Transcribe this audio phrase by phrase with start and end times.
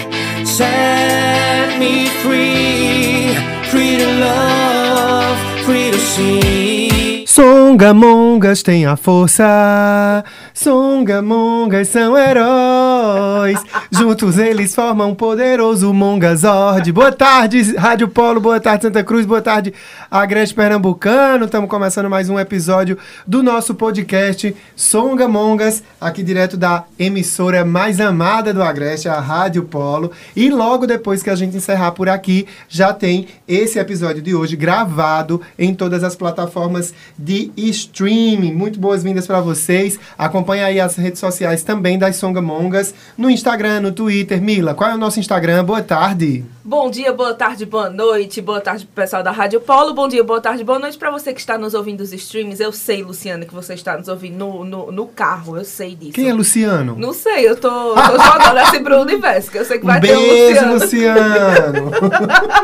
[0.44, 3.36] set me free,
[3.70, 7.03] free to love, free to see.
[7.34, 10.22] Songamongas têm a força,
[10.56, 13.60] Songamongas são heróis.
[13.90, 16.92] Juntos eles formam um poderoso Mongazord.
[16.92, 19.74] Boa tarde, Rádio Polo, boa tarde, Santa Cruz, boa tarde,
[20.08, 21.46] Agreste Pernambucano.
[21.46, 22.96] Estamos começando mais um episódio
[23.26, 30.12] do nosso podcast Songamongas, aqui direto da emissora mais amada do Agreste, a Rádio Polo.
[30.36, 34.54] E logo depois que a gente encerrar por aqui, já tem esse episódio de hoje
[34.54, 38.54] gravado em todas as plataformas de streaming.
[38.54, 39.98] Muito boas-vindas para vocês.
[40.16, 44.40] Acompanhe aí as redes sociais também das Songamongas, no Instagram, no Twitter.
[44.40, 45.64] Mila, qual é o nosso Instagram?
[45.64, 46.44] Boa tarde.
[46.66, 50.24] Bom dia, boa tarde, boa noite, boa tarde pro pessoal da Rádio Polo, bom dia,
[50.24, 52.58] boa tarde, boa noite para você que está nos ouvindo dos streams.
[52.58, 56.12] Eu sei, Luciana, que você está nos ouvindo no, no, no carro, eu sei disso.
[56.12, 56.96] Quem é Luciano?
[56.96, 60.00] Não sei, eu tô, tô jogando assim pro universo, que eu sei que vai um
[60.00, 61.84] ter um beijo, Luciano.
[61.84, 61.90] Luciano.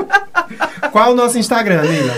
[0.91, 2.15] qual é o nosso Instagram, Mila?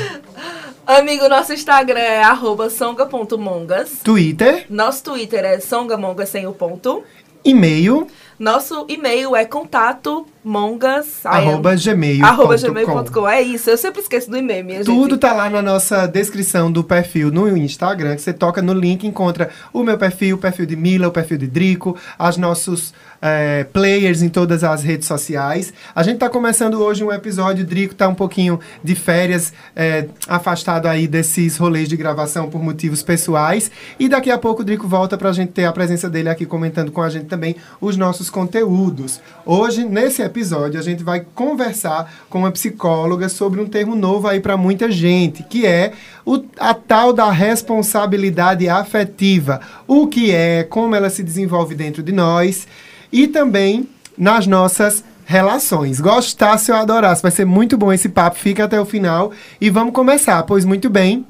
[0.87, 3.99] Amigo, nosso Instagram é arroba songa.mongas.
[4.05, 7.03] Twitter, Nosso Twitter é songamongas sem o ponto.
[7.45, 8.07] e-mail,
[8.39, 11.25] Nosso e-mail é contato mongas.
[11.25, 12.27] arroba gmail.com.
[12.27, 13.29] arroba gmail.com.
[13.29, 15.21] É isso, eu sempre esqueço do e-mail, minha Tudo gente.
[15.21, 19.51] tá lá na nossa descrição do perfil no Instagram, que você toca no link, encontra
[19.73, 24.21] o meu perfil, o perfil de Mila, o perfil de Drico, os nossos eh, players
[24.23, 25.73] em todas as redes sociais.
[25.95, 30.07] A gente tá começando hoje um episódio, o Drico tá um pouquinho de férias, eh,
[30.29, 33.71] afastado aí desses rolês de gravação por motivos pessoais.
[33.99, 36.91] E daqui a pouco o Drico volta pra gente ter a presença dele aqui comentando
[36.91, 39.21] com a gente também os nossos conteúdos.
[39.47, 40.32] Hoje, nesse episódio,
[40.79, 45.43] a gente vai conversar com uma psicóloga sobre um termo novo aí para muita gente,
[45.43, 45.93] que é
[46.25, 49.61] o, a tal da responsabilidade afetiva.
[49.87, 52.67] O que é, como ela se desenvolve dentro de nós
[53.13, 56.01] e também nas nossas relações.
[56.01, 59.95] Gostasse ou adorasse, vai ser muito bom esse papo, fica até o final e vamos
[59.95, 61.27] começar, pois muito bem.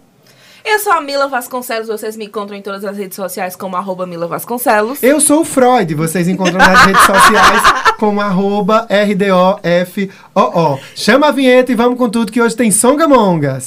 [0.65, 4.07] Eu sou a Mila Vasconcelos, vocês me encontram em todas as redes sociais como arroba
[4.07, 5.03] Mila Vasconcelos.
[5.03, 7.63] Eu sou o Freud, vocês encontram nas redes sociais
[7.99, 10.79] como arroba RDOFOO.
[10.95, 13.67] Chama a vinheta e vamos com tudo que hoje tem Songamongas.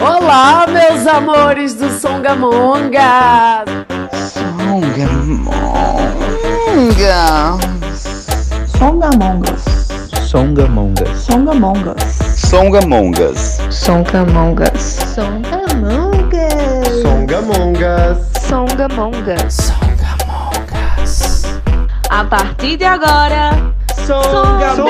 [0.00, 3.64] Olá, meus amores do Songamonga!
[4.68, 5.66] Songamongas.
[8.78, 9.64] Songamongas.
[10.28, 11.18] Songamongas.
[11.20, 12.00] Songamongas.
[12.36, 13.58] Songamongas.
[13.70, 14.80] Songamongas.
[15.14, 16.05] Songamongas.
[22.08, 23.50] A partir de agora,
[24.06, 24.86] Songamongas.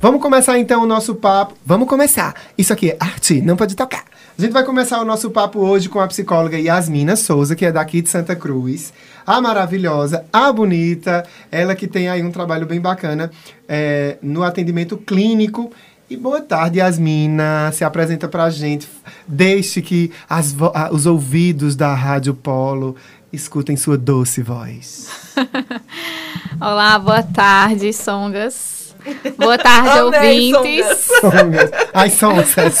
[0.00, 1.54] Vamos começar então o nosso papo.
[1.64, 2.34] Vamos começar.
[2.58, 4.02] Isso aqui é arte, não pode tocar.
[4.36, 7.70] A gente vai começar o nosso papo hoje com a psicóloga Yasmina Souza, que é
[7.70, 8.92] daqui de Santa Cruz.
[9.30, 13.30] A maravilhosa, a bonita, ela que tem aí um trabalho bem bacana
[13.68, 15.70] é, no atendimento clínico.
[16.10, 17.70] E boa tarde, Yasmina.
[17.72, 18.88] Se apresenta pra gente.
[19.28, 22.96] Deixe que as vo- os ouvidos da Rádio Polo
[23.32, 25.08] escutem sua doce voz.
[26.60, 28.96] Olá, boa tarde, Songas.
[29.38, 31.06] Boa tarde, Amei, ouvintes.
[31.20, 31.70] Songas.
[31.94, 32.78] Ai, sonsas.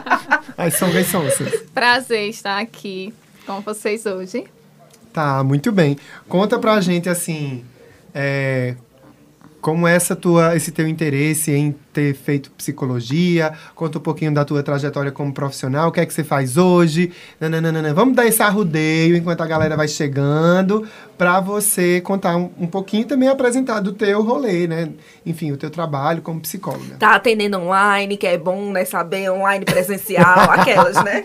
[0.56, 1.60] Ai, songas, sonsas.
[1.74, 3.12] Prazer estar aqui
[3.46, 4.44] com vocês hoje.
[5.12, 5.96] Tá, muito bem.
[6.28, 7.64] Conta pra gente, assim,
[8.14, 8.74] é,
[9.60, 13.52] como é essa tua, esse teu interesse em ter feito psicologia.
[13.74, 15.88] Conta um pouquinho da tua trajetória como profissional.
[15.88, 17.12] O que é que você faz hoje?
[17.38, 17.92] Nananana.
[17.92, 20.88] Vamos dar esse arrudeio enquanto a galera vai chegando
[21.18, 24.90] pra você contar um, um pouquinho e também apresentar do teu rolê, né?
[25.26, 26.96] Enfim, o teu trabalho como psicóloga.
[26.98, 31.24] Tá atendendo online, que é bom, né, saber online presencial, aquelas, né?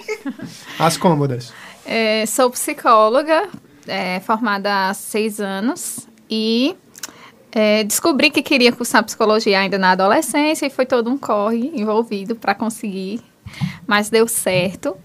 [0.78, 1.54] As cômodas.
[1.86, 3.48] É, sou psicóloga,
[3.88, 6.76] é, formada há seis anos e
[7.52, 12.36] é, descobri que queria cursar psicologia ainda na adolescência e foi todo um corre envolvido
[12.36, 13.22] para conseguir,
[13.88, 14.96] mas deu certo.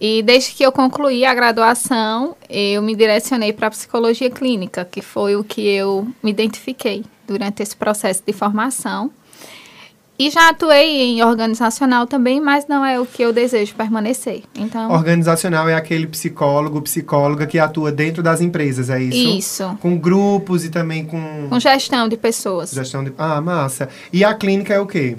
[0.00, 5.02] E desde que eu concluí a graduação, eu me direcionei para a psicologia clínica, que
[5.02, 9.10] foi o que eu me identifiquei durante esse processo de formação.
[10.18, 14.42] E já atuei em organizacional também, mas não é o que eu desejo permanecer.
[14.56, 19.38] Então, Organizacional é aquele psicólogo, psicóloga que atua dentro das empresas, é isso?
[19.38, 19.78] isso.
[19.80, 22.72] Com grupos e também com Com gestão de pessoas.
[22.72, 23.12] gestão de.
[23.16, 23.88] Ah, massa.
[24.12, 25.18] E a clínica é o quê?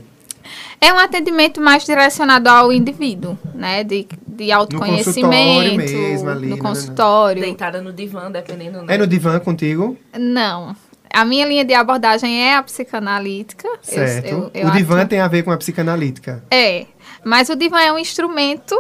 [0.82, 3.84] É um atendimento mais direcionado ao indivíduo, né?
[3.84, 7.42] De, de autoconhecimento, mesmo, ali, no né, consultório.
[7.42, 8.96] Deitada no divã, dependendo, né?
[8.96, 9.98] É no divã contigo?
[10.18, 10.76] Não.
[11.14, 13.68] A minha linha de abordagem é a psicanalítica.
[13.68, 14.28] Eu- Certo.
[14.28, 16.44] eu- eu o divã atuo- tem a ver com a psicanalítica.
[16.52, 16.86] É,
[17.24, 18.80] mas o divã é um instrumento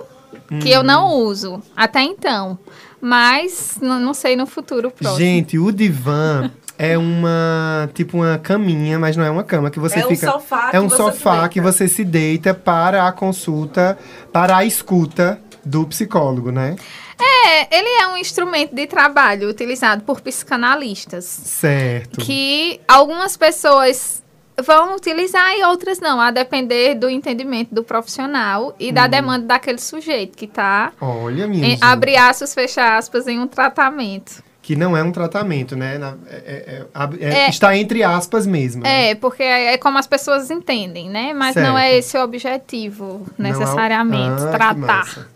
[0.61, 0.85] que eu Uhum.
[0.85, 2.57] não uso até então.
[3.01, 5.17] Mas não, sei no futuro próximo.
[5.17, 9.99] Gente, o divã é uma tipo uma caminha, mas não é uma cama que você
[9.99, 10.29] É um fica.
[10.31, 13.97] sofá é que um você sofá se que você se deita para a consulta,
[14.33, 16.75] para a escuta do psicólogo, né?
[17.21, 21.25] É, ele é um instrumento de trabalho utilizado por psicanalistas.
[21.25, 22.19] Certo.
[22.21, 24.23] que algumas pessoas
[24.61, 28.93] vão utilizar e outras não, a depender do entendimento do profissional e Hum.
[28.93, 33.47] da demanda daquele sujeito que está, Olha, minha gente, abre aspas, fecha aspas, em um
[33.47, 34.43] tratamento.
[34.61, 35.95] que não é um tratamento, né?
[36.27, 37.49] É- é- é- é- É.
[37.49, 38.83] Está entre aspas mesmo.
[38.83, 39.11] né?
[39.11, 41.33] É, porque é como as pessoas entendem, né?
[41.33, 41.99] Mas não é Certo.
[41.99, 45.27] esse o objetivo, é necessariamente, Ah, tratar.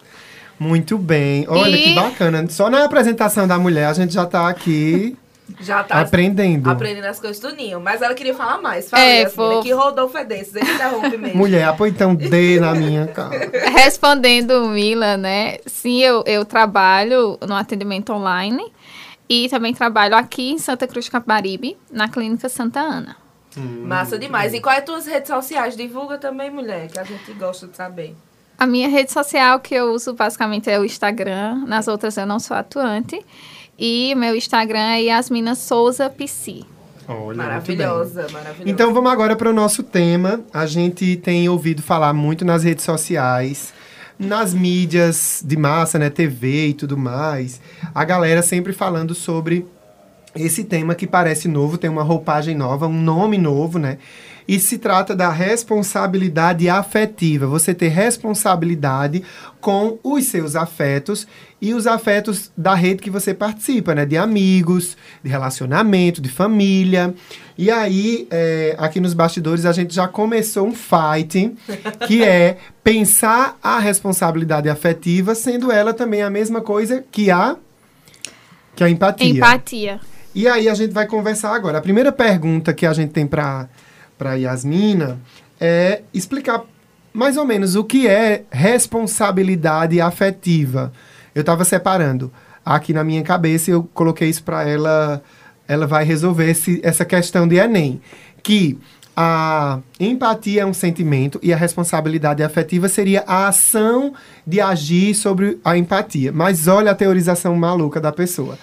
[0.64, 1.46] Muito bem.
[1.50, 2.46] Olha E- que bacana.
[2.50, 5.18] Só na apresentação da mulher a gente já está aqui
[5.60, 6.70] Já tá aprendendo.
[6.70, 7.80] aprendendo as coisas do Ninho.
[7.82, 8.90] Mas ela queria falar mais.
[8.90, 9.62] Fala, É, é, fofo.
[9.62, 10.56] que Rodolfo é desses.
[10.56, 11.38] Ele interrompe mesmo.
[11.38, 13.52] Mulher, apoia então D na minha cara.
[13.78, 15.58] Respondendo, Mila, né?
[15.66, 18.66] Sim, eu, eu trabalho no atendimento online
[19.30, 23.18] e também trabalho aqui em Santa Cruz de Capibaribe, na Clínica Santa Ana.
[23.56, 24.54] Massa demais.
[24.54, 25.76] E quais as tuas redes sociais?
[25.78, 28.16] Divulga também, mulher, que a gente gosta de saber.
[28.64, 32.40] A minha rede social que eu uso basicamente é o Instagram, nas outras eu não
[32.40, 33.20] sou atuante.
[33.78, 36.62] E meu Instagram é Yasmina Souza PC.
[37.06, 37.36] Olha.
[37.36, 38.64] Maravilhosa, maravilhosa.
[38.70, 40.40] Então vamos agora para o nosso tema.
[40.54, 43.74] A gente tem ouvido falar muito nas redes sociais,
[44.18, 47.60] nas mídias de massa, né, TV e tudo mais.
[47.94, 49.66] A galera sempre falando sobre
[50.34, 53.98] esse tema que parece novo, tem uma roupagem nova, um nome novo, né?
[54.48, 57.48] E se trata da responsabilidade afetiva.
[57.48, 59.24] Você ter responsabilidade
[59.62, 61.26] com os seus afetos
[61.62, 64.06] e os afetos da rede que você participa, né?
[64.06, 67.14] De amigos, de relacionamento, de família.
[67.58, 71.56] E aí, é, aqui nos bastidores, a gente já começou um fight,
[72.06, 77.56] que é pensar a responsabilidade afetiva, sendo ela também a mesma coisa que a,
[78.76, 79.30] que a empatia.
[79.30, 80.00] Empatia.
[80.36, 81.78] E aí a gente vai conversar agora.
[81.78, 83.70] A primeira pergunta que a gente tem para
[84.24, 85.20] para Yasmina
[85.60, 86.64] é explicar
[87.14, 90.94] mais ou menos o que é responsabilidade afetiva.
[91.36, 92.32] Eu estava separando
[92.66, 95.22] aqui na minha cabeça eu coloquei isso para ela.
[95.68, 98.02] Ela vai resolver esse, essa questão de Enem.
[98.42, 98.78] Que
[99.16, 104.14] a empatia é um sentimento e a responsabilidade afetiva seria a ação
[104.48, 106.32] de agir sobre a empatia.
[106.32, 108.58] Mas olha a teorização maluca da pessoa.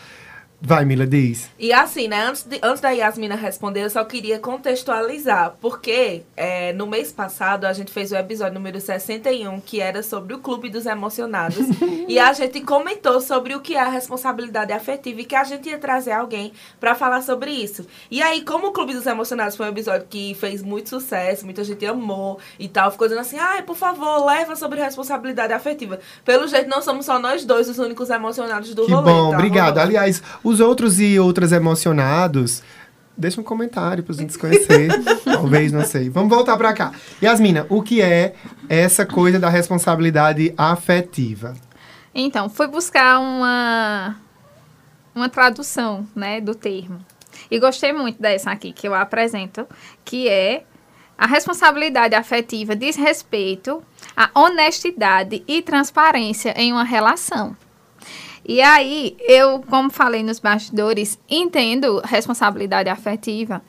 [0.63, 1.49] Vai, Mila, diz.
[1.59, 2.23] E assim, né?
[2.27, 5.55] Antes, de- antes da Yasmina responder, eu só queria contextualizar.
[5.61, 10.35] Porque é, no mês passado a gente fez o episódio número 61, que era sobre
[10.35, 11.57] o Clube dos Emocionados.
[12.09, 15.69] e a gente comentou sobre o que é a responsabilidade afetiva e que a gente
[15.69, 17.87] ia trazer alguém pra falar sobre isso.
[18.11, 21.65] E aí, como o Clube dos Emocionados foi um episódio que fez muito sucesso, muita
[21.65, 25.99] gente amou e tal, ficou dizendo assim: ai, por favor, leva sobre responsabilidade afetiva.
[26.25, 29.11] Pelo jeito, não somos só nós dois os únicos emocionados do Que rolê.
[29.11, 29.67] bom, tá, obrigado.
[29.69, 29.89] Rodolfo?
[29.89, 32.63] Aliás, os outros e outras emocionados,
[33.17, 34.91] deixa um comentário pra gente se conhecer.
[35.25, 36.11] Talvez, não sei.
[36.11, 36.93] Vamos voltar pra cá.
[37.23, 38.35] Yasmina, o que é
[38.69, 41.55] essa coisa da responsabilidade afetiva?
[42.15, 44.17] Então, fui buscar uma,
[45.15, 46.99] uma tradução né, do termo.
[47.51, 49.67] E gostei muito dessa aqui que eu apresento,
[50.05, 50.65] que é
[51.17, 53.83] a responsabilidade afetiva diz respeito
[54.17, 57.55] à honestidade e transparência em uma relação.
[58.45, 63.63] E aí, eu, como falei nos bastidores, entendo responsabilidade afetiva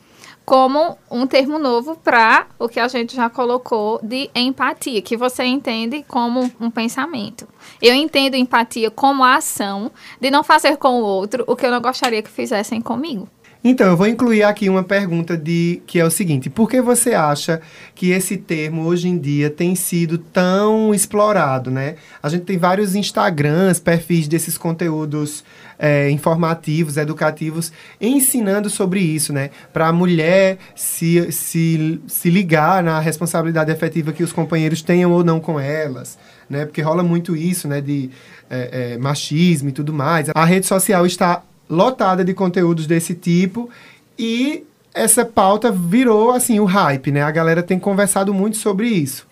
[0.44, 5.44] como um termo novo para o que a gente já colocou de empatia, que você
[5.44, 7.46] entende como um pensamento.
[7.80, 11.70] Eu entendo empatia como a ação de não fazer com o outro o que eu
[11.70, 13.28] não gostaria que fizessem comigo.
[13.64, 17.14] Então, eu vou incluir aqui uma pergunta de que é o seguinte: por que você
[17.14, 17.60] acha
[17.94, 21.94] que esse termo hoje em dia tem sido tão explorado, né?
[22.20, 25.44] A gente tem vários Instagrams, perfis desses conteúdos
[25.78, 29.50] é, informativos, educativos, ensinando sobre isso, né?
[29.72, 35.22] Para a mulher se, se, se ligar na responsabilidade afetiva que os companheiros tenham ou
[35.22, 36.18] não com elas,
[36.50, 36.66] né?
[36.66, 37.80] Porque rola muito isso, né?
[37.80, 38.10] De
[38.50, 40.28] é, é, machismo e tudo mais.
[40.34, 43.70] A rede social está lotada de conteúdos desse tipo
[44.18, 47.22] e essa pauta virou, assim, o hype, né?
[47.22, 49.26] A galera tem conversado muito sobre isso.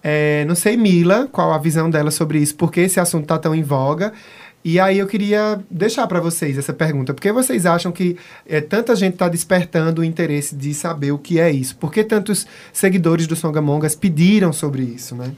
[0.00, 3.38] É, não sei, Mila, qual a visão dela sobre isso, por que esse assunto tá
[3.38, 4.12] tão em voga.
[4.64, 7.12] E aí eu queria deixar para vocês essa pergunta.
[7.12, 8.16] Por que vocês acham que
[8.46, 11.76] é, tanta gente está despertando o interesse de saber o que é isso?
[11.76, 15.34] Por que tantos seguidores do Songamongas pediram sobre isso, né?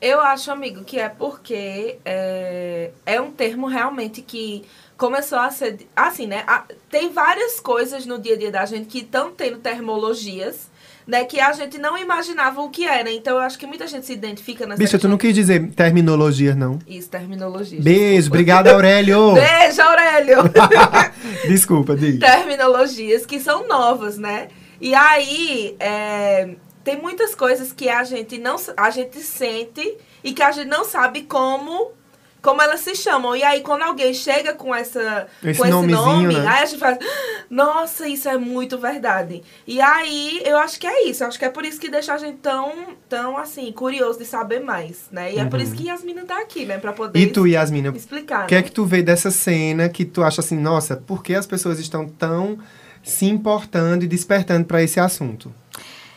[0.00, 4.64] Eu acho, amigo, que é porque é, é um termo realmente que
[4.96, 5.78] começou a ser.
[5.94, 6.44] Assim, né?
[6.46, 10.68] a- tem várias coisas no dia a dia da gente que estão tendo termologias,
[11.06, 11.24] né?
[11.24, 13.10] Que a gente não imaginava o que era.
[13.10, 14.78] Então eu acho que muita gente se identifica nessa.
[14.78, 16.78] Bicha, tu não quis dizer terminologias, não.
[16.86, 17.80] Isso, terminologia.
[17.80, 19.32] Beijo, obrigado, Aurélio.
[19.34, 20.38] Beijo, Aurélio!
[21.48, 22.18] Desculpa, Di.
[22.18, 24.48] terminologias que são novas, né?
[24.80, 26.50] E aí, é,
[26.82, 30.84] tem muitas coisas que a gente não a gente sente e que a gente não
[30.84, 31.92] sabe como
[32.44, 33.34] como elas se chamam.
[33.34, 36.46] E aí, quando alguém chega com essa Esse com esse nome, né?
[36.46, 39.42] aí a gente faz, "Ah, nossa, isso é muito verdade.
[39.66, 41.24] E aí, eu acho que é isso.
[41.24, 42.70] Eu acho que é por isso que deixa a gente tão,
[43.08, 45.32] tão assim, curioso de saber mais, né?
[45.32, 46.76] E é por isso que Yasmina tá aqui, né?
[46.78, 47.24] Pra poder Uhum.
[47.24, 48.46] E tu, Yasmina, o explicar.
[48.46, 48.62] que é né?
[48.62, 52.06] que tu vê dessa cena que tu acha assim, nossa, por que as pessoas estão
[52.06, 52.58] tão
[53.02, 55.50] se importando e despertando para esse assunto?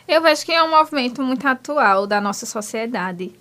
[0.06, 3.32] Eu vejo que é um movimento muito atual da nossa sociedade,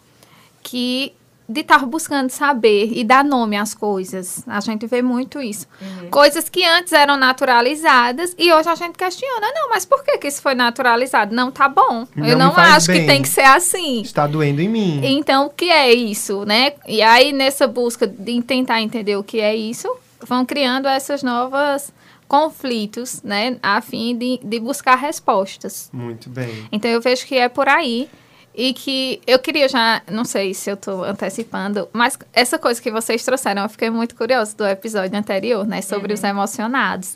[0.61, 1.13] que
[1.49, 4.43] de estar buscando saber e dar nome às coisas.
[4.47, 5.65] A gente vê muito isso.
[6.11, 10.27] Coisas que antes eram naturalizadas e hoje a gente questiona, não, mas por que, que
[10.27, 11.33] isso foi naturalizado?
[11.33, 12.05] Não, tá bom.
[12.15, 13.01] Não Eu não faz acho bem.
[13.01, 14.01] que tem que ser assim.
[14.01, 14.99] Está doendo em mim.
[15.03, 16.73] Então, o que é isso, né?
[16.85, 19.89] E aí, nessa busca de tentar entender o que é isso,
[20.21, 21.93] vão criando essas novas
[22.27, 23.57] conflitos, né?
[23.63, 25.89] A fim de, de buscar respostas.
[25.93, 26.67] Muito bem.
[26.71, 28.09] Então, eu vejo que é por aí.
[28.57, 32.89] E que eu queria já, não sei se eu tô antecipando, mas essa coisa que
[32.89, 35.79] vocês trouxeram, eu fiquei muito curiosa do episódio anterior, né?
[35.83, 37.13] Sobre os emocionados.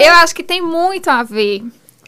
[0.00, 1.62] Eu acho que tem muito a ver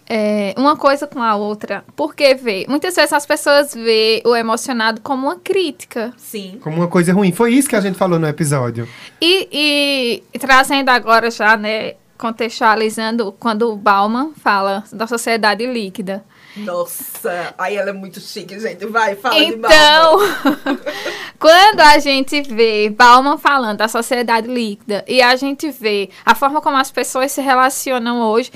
[0.09, 1.85] é, uma coisa com a outra.
[1.94, 6.14] Porque vê, muitas vezes as pessoas vê o emocionado como uma crítica.
[6.16, 6.59] Sim.
[6.62, 7.32] Como uma coisa ruim.
[7.32, 8.88] Foi isso que a gente falou no episódio.
[9.20, 16.25] E, e trazendo agora já, né, contextualizando, quando o Bauman fala da sociedade líquida.
[16.57, 18.85] Nossa, aí ela é muito chique, gente.
[18.87, 20.80] Vai, fala de Então, Bauman.
[21.38, 26.61] quando a gente vê Bauman falando da sociedade líquida e a gente vê a forma
[26.61, 28.50] como as pessoas se relacionam hoje,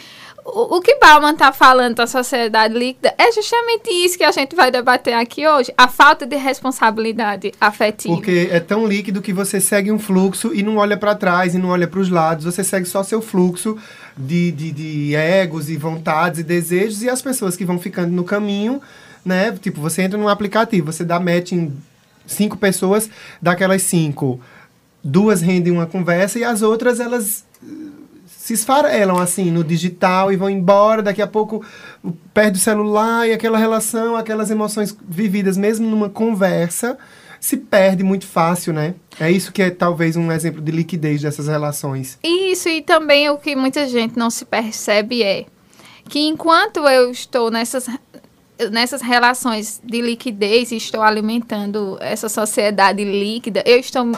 [0.44, 4.54] o, o que Bauman está falando da sociedade líquida é justamente isso que a gente
[4.54, 8.14] vai debater aqui hoje, a falta de responsabilidade afetiva.
[8.14, 11.58] Porque é tão líquido que você segue um fluxo e não olha para trás e
[11.58, 12.44] não olha para os lados.
[12.44, 13.78] Você segue só seu fluxo
[14.16, 18.24] de, de, de egos e vontades e desejos e as pessoas que vão ficando no
[18.24, 18.80] caminho,
[19.24, 19.52] né?
[19.52, 21.72] Tipo, você entra num aplicativo, você dá match em
[22.26, 24.40] cinco pessoas, daquelas cinco,
[25.02, 27.44] duas rendem uma conversa e as outras elas
[28.26, 31.02] se esfarelam assim no digital e vão embora.
[31.02, 31.64] Daqui a pouco
[32.32, 36.98] perde o celular e aquela relação, aquelas emoções vividas mesmo numa conversa
[37.44, 38.94] se perde muito fácil, né?
[39.20, 42.18] É isso que é talvez um exemplo de liquidez dessas relações.
[42.24, 45.44] Isso, e também o que muita gente não se percebe é
[46.08, 47.86] que enquanto eu estou nessas,
[48.70, 54.10] nessas relações de liquidez e estou alimentando essa sociedade líquida, eu estou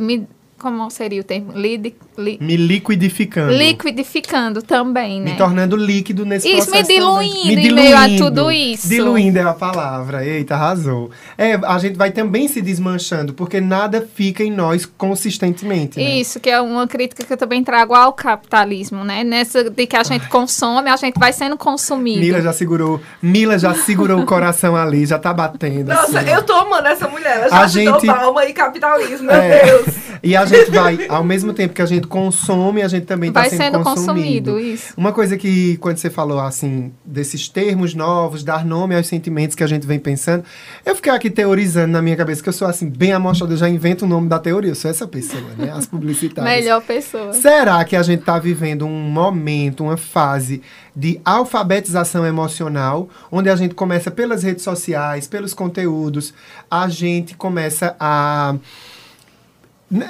[0.00, 0.26] me.
[0.58, 1.52] Como seria o termo?
[1.52, 3.52] Lidi, li, Me liquidificando.
[3.52, 5.32] liquidificando também, né?
[5.32, 6.86] Me tornando líquido nesse Isso, me processo.
[7.00, 7.30] também.
[7.30, 8.88] diluindo em meio a tudo isso.
[8.88, 10.24] Diluindo é a palavra.
[10.24, 11.10] Eita, arrasou.
[11.36, 15.98] É, a gente vai também se desmanchando, porque nada fica em nós consistentemente.
[15.98, 16.18] né?
[16.18, 19.22] Isso, que é uma crítica que eu também trago ao capitalismo, né?
[19.24, 22.20] Nessa de que a gente consome, a gente vai sendo consumido.
[22.20, 25.88] Mila já segurou, Mila já segurou o coração ali, já tá batendo.
[25.92, 27.40] Nossa, assim, eu tô amando essa mulher.
[27.40, 29.64] Ela já A ajudou gente- Balma e capitalismo, meu É.
[29.66, 29.86] Deus.
[30.22, 33.44] E a gente vai, ao mesmo tempo que a gente consome, a gente também está
[33.44, 34.52] sendo, sendo consumido.
[34.52, 34.94] consumido, isso.
[34.96, 39.62] Uma coisa que, quando você falou assim, desses termos novos, dar nome aos sentimentos que
[39.62, 40.44] a gente vem pensando,
[40.84, 43.68] eu fiquei aqui teorizando na minha cabeça, que eu sou assim, bem amostrada, eu já
[43.68, 45.72] invento o nome da teoria, eu sou essa pessoa, né?
[45.72, 46.56] As publicitárias.
[46.56, 47.32] Melhor pessoa.
[47.32, 50.62] Será que a gente está vivendo um momento, uma fase
[50.94, 56.32] de alfabetização emocional, onde a gente começa pelas redes sociais, pelos conteúdos,
[56.70, 58.56] a gente começa a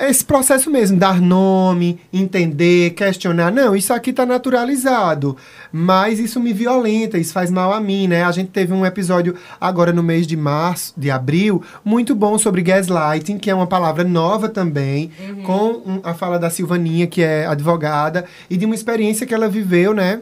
[0.09, 3.52] esse processo mesmo, dar nome, entender, questionar.
[3.52, 5.37] Não, isso aqui está naturalizado,
[5.71, 8.25] mas isso me violenta, isso faz mal a mim, né?
[8.25, 12.62] A gente teve um episódio agora no mês de março, de abril, muito bom sobre
[12.62, 15.11] gaslighting, que é uma palavra nova também,
[15.45, 19.49] com um- a fala da Silvaninha, que é advogada, e de uma experiência que ela
[19.49, 20.21] viveu, né?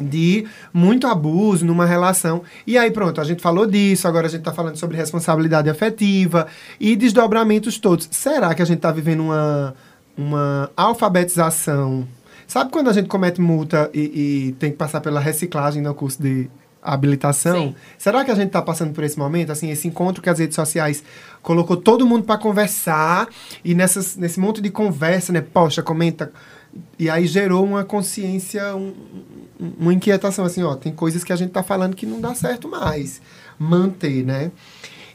[0.00, 2.42] De muito abuso numa relação.
[2.66, 6.46] E aí, pronto, a gente falou disso, agora a gente está falando sobre responsabilidade afetiva
[6.80, 8.08] e desdobramentos todos.
[8.10, 9.74] Será que a gente está vivendo uma,
[10.16, 12.06] uma alfabetização
[12.48, 16.20] Sabe quando a gente comete multa e, e tem que passar pela reciclagem no curso
[16.22, 16.48] de
[16.82, 17.68] habilitação?
[17.68, 17.74] Sim.
[17.98, 19.52] Será que a gente está passando por esse momento?
[19.52, 21.04] Assim, esse encontro que as redes sociais
[21.42, 23.28] colocou todo mundo para conversar
[23.62, 25.42] e nessas, nesse monte de conversa, né?
[25.42, 26.32] Poxa, comenta.
[26.98, 28.94] E aí gerou uma consciência, um-
[29.58, 32.68] uma inquietação, assim, ó, tem coisas que a gente tá falando que não dá certo
[32.68, 33.20] mais.
[33.58, 34.50] Manter, né?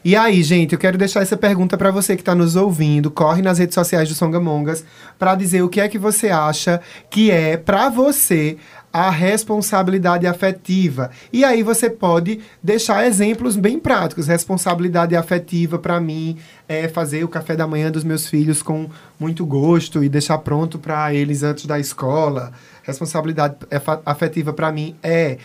[0.04, 3.10] E aí, gente, eu quero deixar essa pergunta para você que está nos ouvindo.
[3.10, 4.84] Corre nas redes sociais do Songamongas
[5.18, 8.58] para dizer o que é que você acha que é para você
[8.94, 11.10] a responsabilidade afetiva.
[11.32, 14.28] E aí você pode deixar exemplos bem práticos.
[14.28, 19.44] Responsabilidade afetiva para mim é fazer o café da manhã dos meus filhos com muito
[19.44, 22.52] gosto e deixar pronto para eles antes da escola.
[22.84, 23.56] Responsabilidade
[24.06, 25.38] afetiva para mim é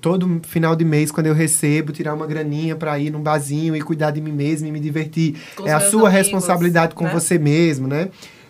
[0.00, 3.80] todo final de mês quando eu recebo tirar uma graninha para ir num barzinho e
[3.82, 5.36] cuidar de mim mesmo e me divertir.
[5.54, 7.10] Com é a sua amigos, responsabilidade com né?
[7.12, 8.08] você mesmo, né?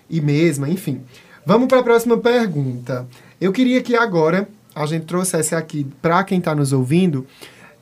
[0.09, 1.03] E mesma, enfim.
[1.45, 3.07] Vamos para a próxima pergunta.
[3.41, 7.27] Eu queria que agora a gente trouxesse aqui para quem está nos ouvindo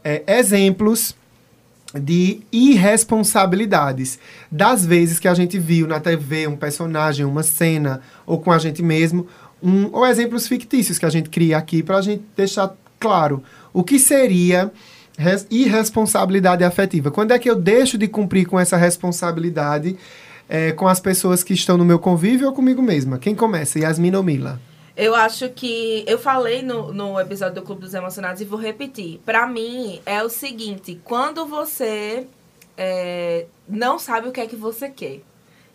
[0.02, 1.14] é, exemplos
[1.94, 4.18] de irresponsabilidades.
[4.50, 8.58] Das vezes que a gente viu na TV um personagem, uma cena, ou com a
[8.58, 9.26] gente mesmo,
[9.62, 13.42] um, ou exemplos fictícios que a gente cria aqui para a gente deixar claro
[13.72, 14.72] o que seria
[15.16, 17.10] res- irresponsabilidade afetiva.
[17.12, 19.96] Quando é que eu deixo de cumprir com essa responsabilidade
[20.48, 23.18] eh, com as pessoas que estão no meu convívio ou comigo mesma?
[23.18, 23.78] Quem começa?
[23.78, 24.60] Yasmin ou Mila?
[24.96, 26.04] Eu acho que.
[26.06, 29.18] Eu falei no, no episódio do Clube dos Emocionados e vou repetir.
[29.24, 32.26] Pra mim, é o seguinte: quando você
[32.76, 35.20] é, não sabe o que é que você quer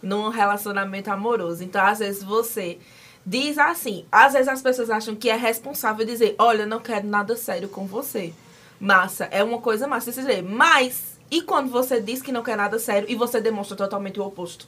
[0.01, 1.63] num relacionamento amoroso.
[1.63, 2.79] Então, às vezes, você
[3.25, 4.05] diz assim.
[4.09, 7.67] Às vezes, as pessoas acham que é responsável dizer: Olha, eu não quero nada sério
[7.67, 8.33] com você.
[8.79, 10.41] Massa, é uma coisa massa você dizer.
[10.41, 14.25] Mas, e quando você diz que não quer nada sério e você demonstra totalmente o
[14.25, 14.65] oposto?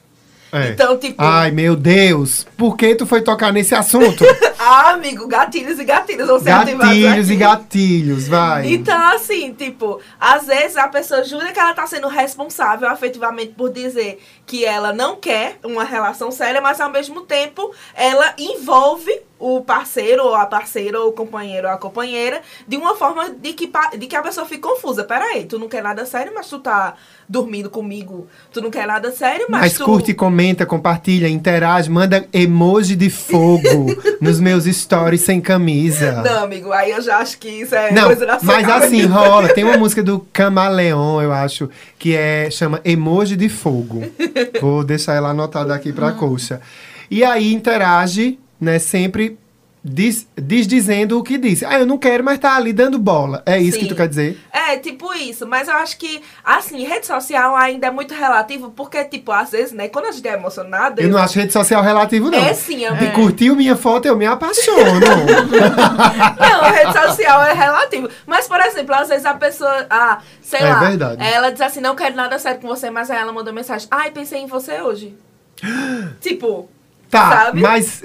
[0.52, 1.14] Então, tipo.
[1.16, 2.46] Ai, meu Deus!
[2.56, 4.24] Por que tu foi tocar nesse assunto?
[4.64, 8.72] Ah, amigo, gatilhos e gatilhos vão ser gatilhos e gatilhos, vai.
[8.72, 13.72] Então, assim, tipo, às vezes a pessoa jura que ela tá sendo responsável afetivamente por
[13.72, 14.20] dizer
[14.52, 20.22] que ela não quer uma relação séria, mas ao mesmo tempo ela envolve o parceiro
[20.22, 23.68] ou a parceira ou o companheiro ou a companheira de uma forma de que,
[23.98, 25.02] de que a pessoa fique confusa.
[25.02, 26.94] Peraí, tu não quer nada sério, mas tu tá
[27.28, 28.28] dormindo comigo.
[28.52, 29.84] Tu não quer nada sério, mas, Mas tu...
[29.84, 33.86] curte, comenta, compartilha, interage, manda emoji de fogo
[34.20, 36.22] nos meus stories sem camisa.
[36.22, 39.48] Não, amigo, aí eu já acho que isso é Não, coisa da mas assim, rola.
[39.48, 44.02] Tem uma música do Camaleon, eu acho, que é chama Emoji de Fogo.
[44.60, 45.94] Vou deixar ela anotada aqui Hum.
[45.94, 46.60] pra coxa.
[47.10, 49.38] E aí interage, né, sempre
[49.84, 51.64] diz, diz dizendo o que disse.
[51.64, 53.42] Ah, eu não quero, mas tá ali dando bola.
[53.44, 53.88] É isso que Sim.
[53.90, 54.38] tu quer dizer?
[54.52, 55.46] É, tipo isso.
[55.46, 59.72] Mas eu acho que, assim, rede social ainda é muito relativo, porque, tipo, às vezes,
[59.72, 61.02] né, quando a gente é emocionada.
[61.02, 62.38] Eu não acho rede social relativo, não.
[62.38, 63.04] É sim, amigo.
[63.04, 64.72] E curtiu minha foto, eu me apaixono.
[66.38, 68.08] Não, rede social é relativo.
[68.26, 71.22] Mas, por exemplo, às vezes a pessoa, ah, sei É lá, verdade.
[71.24, 74.10] ela diz assim, não quero nada sério com você, mas aí ela mandou mensagem, ai,
[74.10, 75.14] pensei em você hoje.
[76.20, 76.68] tipo,
[77.10, 77.60] Tá, Sabe?
[77.60, 78.02] mas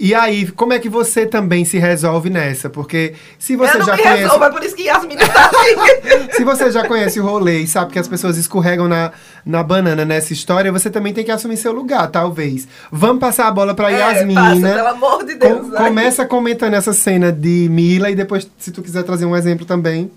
[0.00, 2.70] e aí, como é que você também se resolve nessa?
[2.70, 5.24] Porque se você eu não já me conhece, resolvo, é por isso que Yasmin tá
[5.26, 6.32] assim.
[6.36, 9.12] se você já conhece o rolê e sabe que as pessoas escorregam na,
[9.44, 12.66] na banana nessa história, você também tem que assumir seu lugar, talvez.
[12.90, 15.68] Vamos passar a bola pra É, Yasmin, passa, pelo amor de Deus.
[15.68, 19.66] Com- começa comentando essa cena de Mila e depois, se tu quiser trazer um exemplo
[19.66, 20.10] também.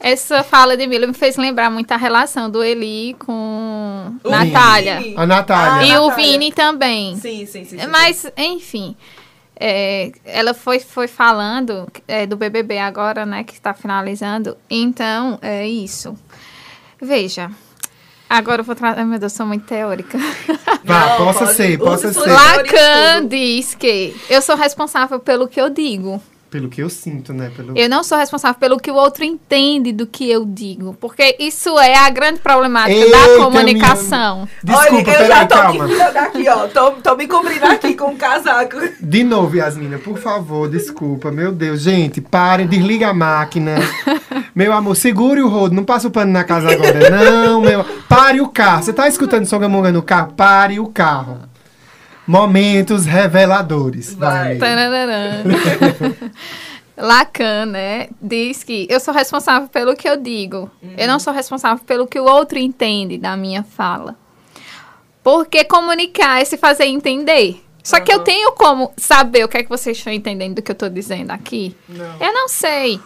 [0.00, 5.00] Essa fala de Mila me fez lembrar muito a relação do Eli com O Natália.
[5.00, 5.14] Vini.
[5.16, 5.86] A Natália.
[5.88, 6.30] E Ah, o Natália.
[6.30, 7.16] Vini também.
[7.16, 7.78] Sim, sim, sim.
[7.80, 8.94] sim, Mas, enfim.
[9.60, 14.56] É, ela foi, foi falando é, do BBB agora, né, que está finalizando.
[14.70, 16.16] Então, é isso.
[17.00, 17.50] Veja.
[18.30, 18.98] Agora eu vou trazer.
[18.98, 20.18] Ai, meu Deus, sou muito teórica.
[20.84, 22.28] Vá, Não, possa pode- ser, possa ser.
[22.30, 26.22] Lacan diz que eu sou responsável pelo que eu digo.
[26.50, 27.50] Pelo que eu sinto, né?
[27.54, 27.76] Pelo...
[27.76, 30.96] Eu não sou responsável pelo que o outro entende do que eu digo.
[30.98, 34.48] Porque isso é a grande problemática Eita, da comunicação.
[34.64, 35.86] Desculpa, Olha, eu já tô calma.
[35.86, 36.66] me aqui, ó.
[36.68, 38.76] Tô, tô me cobrindo aqui com um casaco.
[38.98, 41.30] De novo, Yasmina, por favor, desculpa.
[41.30, 43.76] Meu Deus, gente, parem, desliga a máquina.
[44.54, 47.10] Meu amor, segure o rodo, não passa o pano na casa agora.
[47.10, 47.84] Não, meu.
[48.08, 48.82] Pare o carro.
[48.82, 50.32] Você tá escutando Songamonga no carro?
[50.32, 51.38] Pare o carro.
[52.28, 54.14] Momentos reveladores.
[54.14, 54.58] Vai.
[56.98, 60.70] Lacan, né, diz que eu sou responsável pelo que eu digo.
[60.96, 64.16] Eu não sou responsável pelo que o outro entende da minha fala.
[65.22, 67.62] Porque comunicar é se fazer entender.
[67.82, 70.70] Só que eu tenho como saber o que é que vocês estão entendendo do que
[70.70, 71.74] eu estou dizendo aqui?
[71.88, 72.16] Não.
[72.20, 73.00] Eu não sei.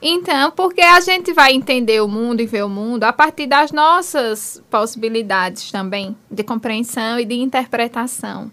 [0.00, 3.72] Então, porque a gente vai entender o mundo e ver o mundo a partir das
[3.72, 8.50] nossas possibilidades também de compreensão e de interpretação.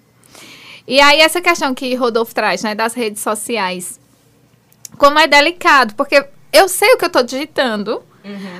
[0.88, 4.00] E aí, essa questão que Rodolfo traz, né, das redes sociais,
[4.98, 8.02] como é delicado, porque eu sei o que eu tô digitando,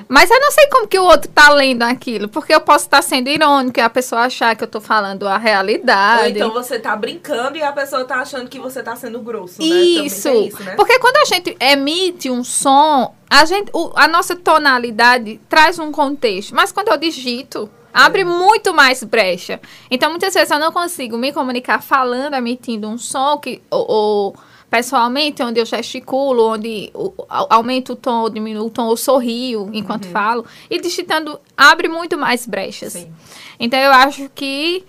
[0.08, 3.02] mas eu não sei como que o outro tá lendo aquilo, porque eu posso estar
[3.02, 6.34] sendo irônico e a pessoa achar que eu tô falando a Ou realidade.
[6.36, 9.68] então você tá brincando e a pessoa tá achando que você tá sendo grosso, né?
[9.68, 10.30] Isso.
[10.30, 10.76] Isso, né?
[10.76, 15.92] Porque quando a gente emite um som, a, gente, o- a nossa tonalidade traz um
[15.92, 16.54] contexto.
[16.56, 19.60] Mas quando eu digito, abre muito mais brecha.
[19.90, 23.62] Então, muitas vezes eu não consigo me comunicar falando, emitindo um som que.
[23.72, 24.36] Ou, ou
[24.76, 26.92] pessoalmente, onde eu gesticulo, onde
[27.30, 30.46] aumento o tom, ou diminuo o tom, ou sorrio enquanto falo.
[30.70, 32.92] E digitando abre muito mais brechas.
[32.92, 33.10] Sim.
[33.58, 34.86] Então, eu acho que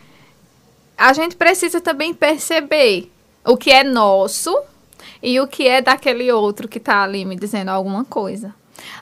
[0.98, 3.12] a gente precisa também perceber
[3.44, 4.58] o que é nosso
[5.22, 8.52] e o que é daquele outro que tá ali me dizendo alguma coisa.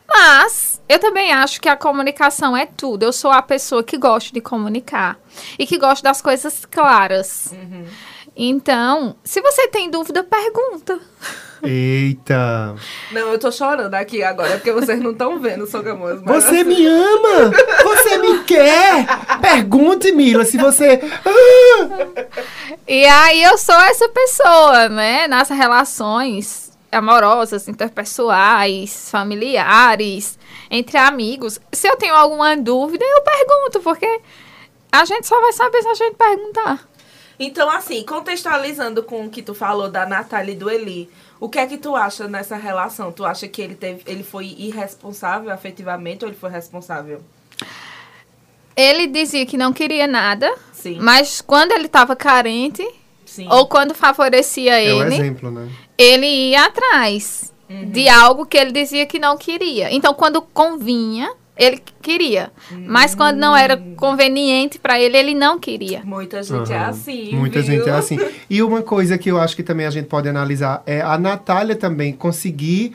[0.07, 3.05] Mas eu também acho que a comunicação é tudo.
[3.05, 5.19] Eu sou a pessoa que gosta de comunicar
[5.59, 7.55] e que gosta das coisas claras.
[8.37, 10.99] Então, se você tem dúvida, pergunta.
[11.63, 12.75] Eita!
[13.11, 16.21] Não, eu tô chorando aqui agora, porque vocês não estão vendo, Sogamoas.
[16.23, 17.53] mas Você assim, me ama!
[17.83, 19.07] Você me quer!
[19.41, 21.01] Pergunte, Mila, se você.
[22.87, 25.27] E aí eu sou essa pessoa, né?
[25.27, 30.39] Nas relações amorosas, interpessoais, familiares,
[30.71, 31.61] entre amigos.
[31.73, 34.21] Se eu tenho alguma dúvida, eu pergunto, porque
[34.93, 36.94] a gente só vai saber se a gente perguntar.
[37.39, 41.59] Então, assim, contextualizando com o que tu falou da Natália e do Eli, o que
[41.59, 43.11] é que tu acha nessa relação?
[43.11, 47.21] Tu acha que ele, teve, ele foi irresponsável afetivamente ou ele foi responsável?
[48.77, 50.99] Ele dizia que não queria nada, Sim.
[51.01, 52.85] mas quando ele estava carente,
[53.25, 53.47] Sim.
[53.51, 55.71] ou quando favorecia É ele, exemplo, né?
[55.97, 57.53] ele ia atrás
[57.93, 59.93] de algo que ele dizia que não queria.
[59.93, 62.51] Então, quando convinha, ele queria.
[62.71, 66.03] Mas quando não era conveniente para ele, ele não queria.
[66.05, 66.89] Muita gente é Aham.
[66.89, 67.35] assim.
[67.35, 67.73] Muita viu?
[67.77, 68.19] gente é assim.
[68.51, 71.77] E uma coisa que eu acho que também a gente pode analisar é a Natália
[71.77, 72.93] também conseguir.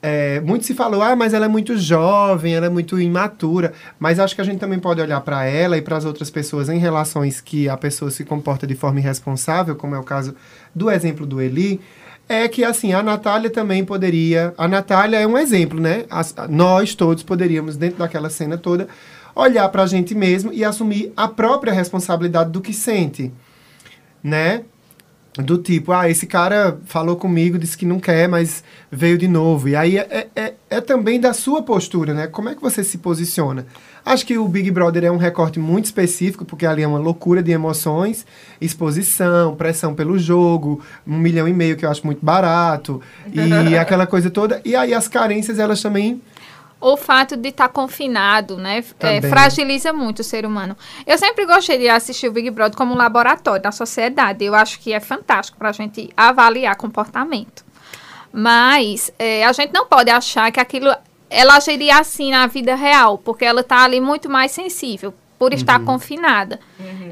[0.00, 3.72] é, muito se falou, ah, mas ela é muito jovem, ela é muito imatura.
[3.98, 6.68] Mas acho que a gente também pode olhar para ela e para as outras pessoas
[6.68, 10.34] em relações que a pessoa se comporta de forma irresponsável, como é o caso
[10.74, 11.80] do exemplo do Eli.
[12.28, 14.52] É que, assim, a Natália também poderia.
[14.58, 16.04] A Natália é um exemplo, né?
[16.10, 18.86] As- nós todos poderíamos, dentro daquela cena toda,
[19.34, 23.32] olhar para a gente mesmo e assumir a própria responsabilidade do que sente
[24.22, 24.62] né?
[25.36, 29.68] Do tipo, ah, esse cara falou comigo, disse que não quer, mas veio de novo.
[29.68, 32.26] E aí é, é, é também da sua postura, né?
[32.26, 33.64] Como é que você se posiciona?
[34.08, 37.42] Acho que o Big Brother é um recorte muito específico, porque ali é uma loucura
[37.42, 38.24] de emoções,
[38.58, 44.06] exposição, pressão pelo jogo, um milhão e meio que eu acho muito barato, e aquela
[44.06, 44.62] coisa toda.
[44.64, 46.22] E aí as carências, elas também
[46.80, 48.82] O fato de estar confinado, né?
[49.00, 50.74] é, fragiliza muito o ser humano.
[51.06, 54.42] Eu sempre gostei de assistir o Big Brother como um laboratório da sociedade.
[54.42, 57.62] Eu acho que é fantástico para a gente avaliar comportamento.
[58.32, 60.94] Mas é, a gente não pode achar que aquilo
[61.30, 65.78] ela agiria assim na vida real, porque ela está ali muito mais sensível por estar
[65.84, 66.58] confinada.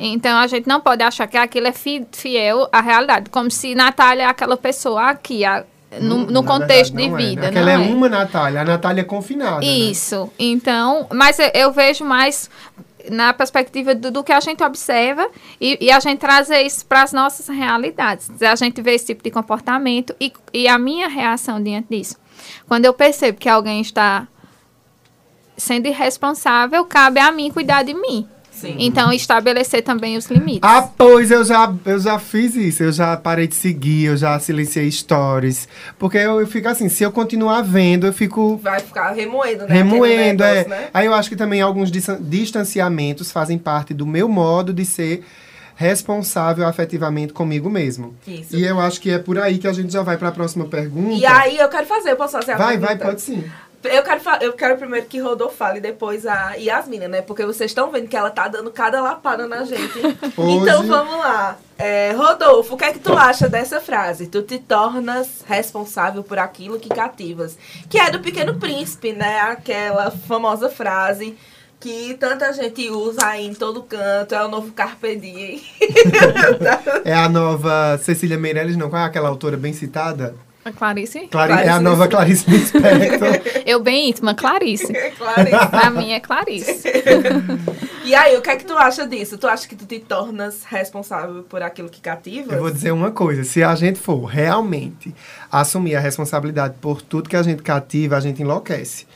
[0.01, 3.75] Então a gente não pode achar que aquilo é fi- fiel à realidade, como se
[3.75, 5.65] Natália é aquela pessoa aqui, a-
[6.01, 7.29] no, no contexto verdade, de não é, né?
[7.29, 7.49] vida.
[7.49, 7.95] Aquela não é é.
[7.95, 9.61] uma Natália, a Natália é confinada.
[9.61, 9.67] né?
[9.67, 10.31] Isso.
[10.39, 12.51] Então, mas eu, eu vejo mais
[13.09, 15.29] na perspectiva do, do que a gente observa
[15.61, 18.29] e, e a gente trazer isso para as nossas realidades.
[18.43, 22.17] A gente vê esse tipo de comportamento e, e a minha reação diante disso.
[22.67, 24.27] Quando eu percebo que alguém está
[25.57, 28.29] sendo irresponsável, cabe a mim cuidar de mim.
[28.51, 28.75] Sim.
[28.79, 30.61] Então, estabelecer também os limites.
[30.63, 32.83] Ah, pois eu já, eu já fiz isso.
[32.83, 35.69] Eu já parei de seguir, eu já silenciei stories.
[35.99, 39.75] Porque eu, eu fico assim, se eu continuar vendo, eu fico Vai ficar remoendo, né?
[39.75, 40.43] remoendo.
[40.43, 40.55] É.
[40.55, 40.89] negócio, né?
[40.95, 45.23] Aí eu acho que também alguns distan- distanciamentos fazem parte do meu modo de ser
[45.77, 48.17] responsável afetivamente comigo mesmo.
[48.27, 48.57] Isso.
[48.57, 50.65] E eu acho que é por aí que a gente já vai para a próxima
[50.67, 51.15] pergunta.
[51.15, 53.05] E aí eu quero fazer, eu posso fazer a vai, vai, pergunta?
[53.05, 53.45] pode sim.
[53.85, 57.23] Eu quero, eu quero primeiro que Rodolfo fale, depois a Yasmina, né?
[57.23, 59.99] Porque vocês estão vendo que ela tá dando cada lapada na gente.
[60.37, 61.57] Hoje- Então vamos lá.
[61.79, 64.27] É, Rodolfo, o que é que tu acha dessa frase?
[64.27, 67.57] Tu te tornas responsável por aquilo que cativas.
[67.89, 69.41] Que é do Pequeno Príncipe, né?
[69.43, 71.37] Aquela famosa frase
[71.81, 74.35] que tanta gente usa aí em todo canto.
[74.35, 75.63] É o novo Carpe Diem.
[77.05, 78.91] É a nova Cecília Meirelles, não?
[78.91, 80.35] Qual é aquela autora bem citada?
[80.65, 81.29] A Clarice?
[81.31, 83.41] Clari- é a Clarice nova Clarice Lispector.
[83.65, 84.93] Eu bem íntima, Clarice.
[85.17, 85.43] claro.
[85.49, 85.69] isso.
[85.71, 86.83] Pra mim é Clarice.
[88.05, 89.39] E aí, o que é que tu acha disso?
[89.39, 92.53] Tu acha que tu te tornas responsável por aquilo que cativas?
[92.53, 95.15] Eu vou dizer uma coisa: se a gente for realmente
[95.53, 99.07] assumir a responsabilidade por tudo que a gente cativa, a gente enlouquece.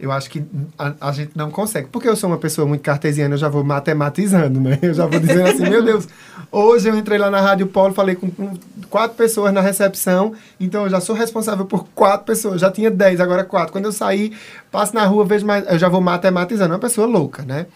[0.00, 0.42] Eu acho que
[0.78, 1.88] a, a gente não consegue.
[1.88, 4.78] Porque eu sou uma pessoa muito cartesiana, eu já vou matematizando, né?
[4.80, 6.08] Eu já vou dizendo assim, meu Deus,
[6.50, 8.56] hoje eu entrei lá na Rádio Polo, falei com, com
[8.88, 12.62] quatro pessoas na recepção, então eu já sou responsável por quatro pessoas.
[12.62, 13.72] Já tinha dez, agora quatro.
[13.72, 14.34] Quando eu sair,
[14.70, 15.66] passo na rua, vejo mais.
[15.70, 16.72] Eu já vou matematizando.
[16.72, 17.66] É uma pessoa louca, né?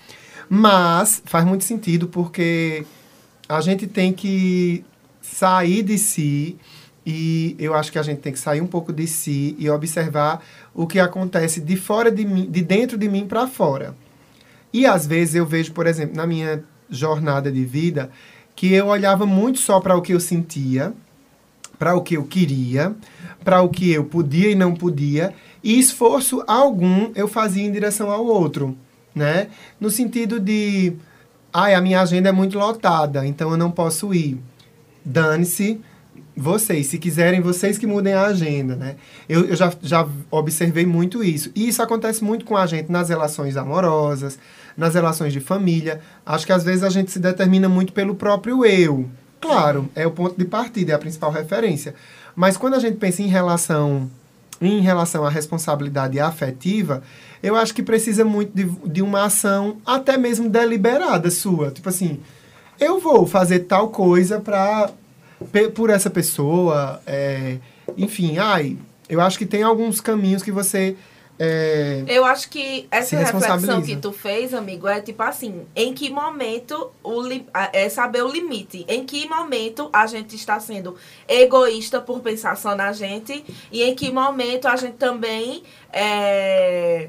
[0.48, 2.86] Mas faz muito sentido porque
[3.46, 4.82] a gente tem que
[5.20, 6.56] sair de si
[7.06, 10.42] e eu acho que a gente tem que sair um pouco de si e observar
[10.74, 13.94] o que acontece de fora de mim, de dentro de mim para fora.
[14.72, 18.10] E às vezes eu vejo, por exemplo, na minha jornada de vida,
[18.56, 20.92] que eu olhava muito só para o que eu sentia,
[21.78, 22.94] para o que eu queria,
[23.44, 28.10] para o que eu podia e não podia, e esforço algum eu fazia em direção
[28.10, 28.76] ao outro,
[29.14, 29.48] né?
[29.80, 30.94] No sentido de,
[31.52, 34.40] ai, a minha agenda é muito lotada, então eu não posso ir.
[35.04, 35.80] Dane-se,
[36.36, 38.96] vocês, se quiserem, vocês que mudem a agenda, né?
[39.28, 41.50] Eu, eu já, já observei muito isso.
[41.54, 44.38] E isso acontece muito com a gente nas relações amorosas,
[44.76, 46.00] nas relações de família.
[46.26, 49.08] Acho que às vezes a gente se determina muito pelo próprio eu.
[49.40, 51.94] Claro, é o ponto de partida, é a principal referência.
[52.34, 54.10] Mas quando a gente pensa em relação,
[54.60, 57.02] em relação à responsabilidade afetiva,
[57.42, 61.70] eu acho que precisa muito de, de uma ação até mesmo deliberada sua.
[61.70, 62.20] Tipo assim,
[62.80, 64.90] eu vou fazer tal coisa para
[65.74, 67.58] por essa pessoa, é,
[67.96, 68.76] enfim, ai,
[69.08, 70.96] eu acho que tem alguns caminhos que você
[71.36, 76.08] é, Eu acho que essa reflexão que tu fez, amigo, é tipo assim, em que
[76.08, 80.94] momento o li- é saber o limite, em que momento a gente está sendo
[81.26, 83.44] egoísta por pensar só na gente?
[83.72, 87.08] E em que momento a gente também é,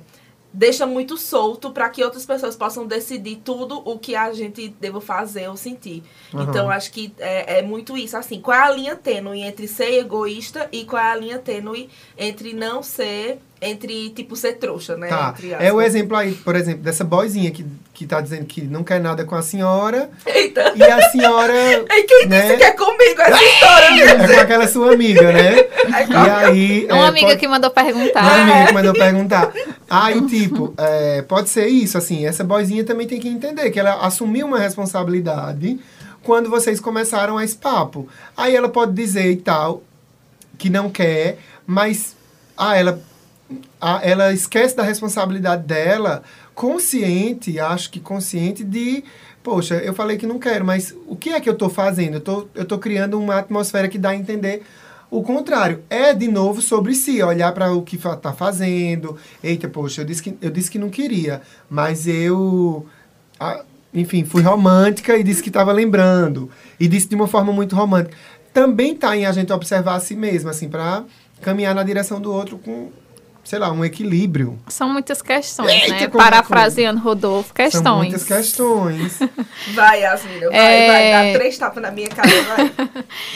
[0.55, 5.01] deixa muito solto para que outras pessoas possam decidir tudo o que a gente deva
[5.01, 6.01] fazer ou sentir.
[6.33, 6.43] Aham.
[6.43, 9.99] Então acho que é, é muito isso, assim, qual é a linha tênue entre ser
[9.99, 15.07] egoísta e qual é a linha tênue entre não ser, entre tipo ser trouxa, né?
[15.07, 18.61] Tá, Entre é o exemplo aí, por exemplo, dessa boizinha que, que tá dizendo que
[18.61, 20.73] não quer nada com a senhora Eita.
[20.75, 21.53] e a senhora
[21.89, 22.41] E quem né?
[22.41, 25.55] disse que é comigo essa história, é com aquela sua amiga, né?
[26.09, 26.87] E aí...
[26.87, 28.23] É uma é, amiga pode- que mandou perguntar.
[28.23, 29.53] Uma amiga que mandou perguntar.
[29.89, 34.05] Aí, tipo, é, pode ser isso, assim, essa boizinha também tem que entender que ela
[34.05, 35.79] assumiu uma responsabilidade
[36.23, 38.07] quando vocês começaram esse papo.
[38.35, 39.83] Aí ela pode dizer e tal,
[40.57, 42.15] que não quer, mas
[42.57, 42.99] ah, ela,
[43.79, 49.03] ah, ela esquece da responsabilidade dela, consciente, acho que consciente de,
[49.43, 52.15] poxa, eu falei que não quero, mas o que é que eu tô fazendo?
[52.15, 54.63] Eu tô, tô criando uma atmosfera que dá a entender
[55.11, 55.83] o contrário.
[55.89, 59.17] É, de novo, sobre si, olhar para o que fa- tá fazendo.
[59.43, 62.85] Eita, poxa, eu disse que, eu disse que não queria, mas eu...
[63.39, 66.49] ah, enfim, fui romântica e disse que estava lembrando.
[66.79, 68.17] E disse de uma forma muito romântica.
[68.53, 71.03] Também tá em a gente observar a si mesmo, assim, para
[71.41, 72.89] caminhar na direção do outro com,
[73.45, 74.59] sei lá, um equilíbrio.
[74.67, 76.03] São muitas questões, Eita, né?
[76.03, 77.83] é Parafraseando Rodolfo, questões.
[77.83, 79.19] São muitas questões.
[79.73, 80.87] Vai, Yasmina, vai, É.
[81.13, 82.71] vai, dá três tapas na minha cara, vai.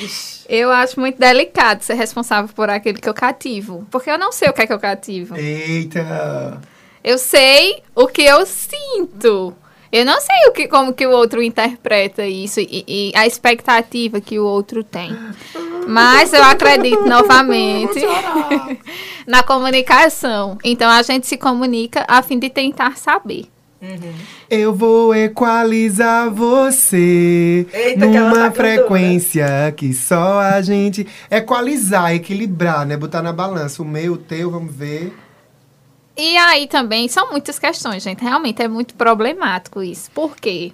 [0.02, 0.40] Ixi.
[0.50, 3.86] Eu acho muito delicado ser responsável por aquilo que eu cativo.
[3.92, 5.36] Porque eu não sei o que é que eu cativo.
[5.38, 6.60] Eita!
[7.04, 9.54] Eu sei o que eu sinto.
[9.92, 14.22] Eu não sei o que, como que o outro interpreta isso e, e a expectativa
[14.22, 15.16] que o outro tem.
[15.88, 18.00] Mas eu acredito novamente
[19.26, 20.58] na comunicação.
[20.64, 23.48] Então a gente se comunica a fim de tentar saber.
[24.50, 31.08] Eu vou equalizar você Eita, que numa tá cantando, frequência que só a gente.
[31.32, 32.98] Equalizar, equilibrar, né?
[32.98, 35.14] Botar na balança o meu, o teu, vamos ver.
[36.20, 38.22] E aí também são muitas questões, gente.
[38.22, 40.12] Realmente é muito problemático isso.
[40.12, 40.74] Por quê?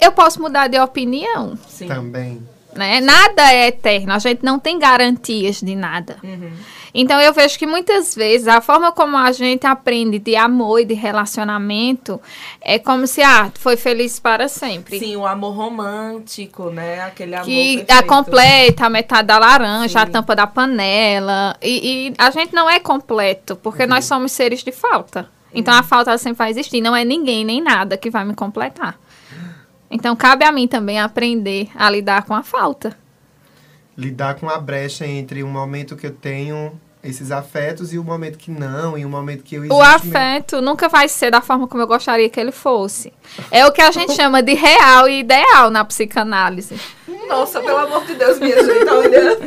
[0.00, 1.88] Eu posso mudar de opinião, Sim.
[1.88, 2.46] Também.
[2.74, 3.00] né?
[3.00, 4.12] Nada é eterno.
[4.12, 6.16] A gente não tem garantias de nada.
[6.22, 6.50] Uhum.
[6.94, 10.84] Então eu vejo que muitas vezes a forma como a gente aprende de amor e
[10.84, 12.20] de relacionamento
[12.60, 14.98] é como se ah, foi feliz para sempre.
[14.98, 17.00] Sim, o amor romântico, né?
[17.02, 17.90] Aquele amor que perfeito.
[17.90, 20.12] a completa, a metade da laranja, a Sim.
[20.12, 21.56] tampa da panela.
[21.62, 25.28] E, e a gente não é completo, porque nós somos seres de falta.
[25.54, 26.80] Então a falta sempre vai existir.
[26.80, 28.98] Não é ninguém nem nada que vai me completar.
[29.90, 32.96] Então cabe a mim também aprender a lidar com a falta.
[33.96, 38.38] Lidar com a brecha entre o momento que eu tenho esses afetos e o momento
[38.38, 41.82] que não, e o momento que eu O afeto nunca vai ser da forma como
[41.82, 43.12] eu gostaria que ele fosse.
[43.50, 46.80] É o que a gente chama de real e ideal na psicanálise.
[47.32, 49.38] Nossa, pelo amor de Deus, minha gente, olha.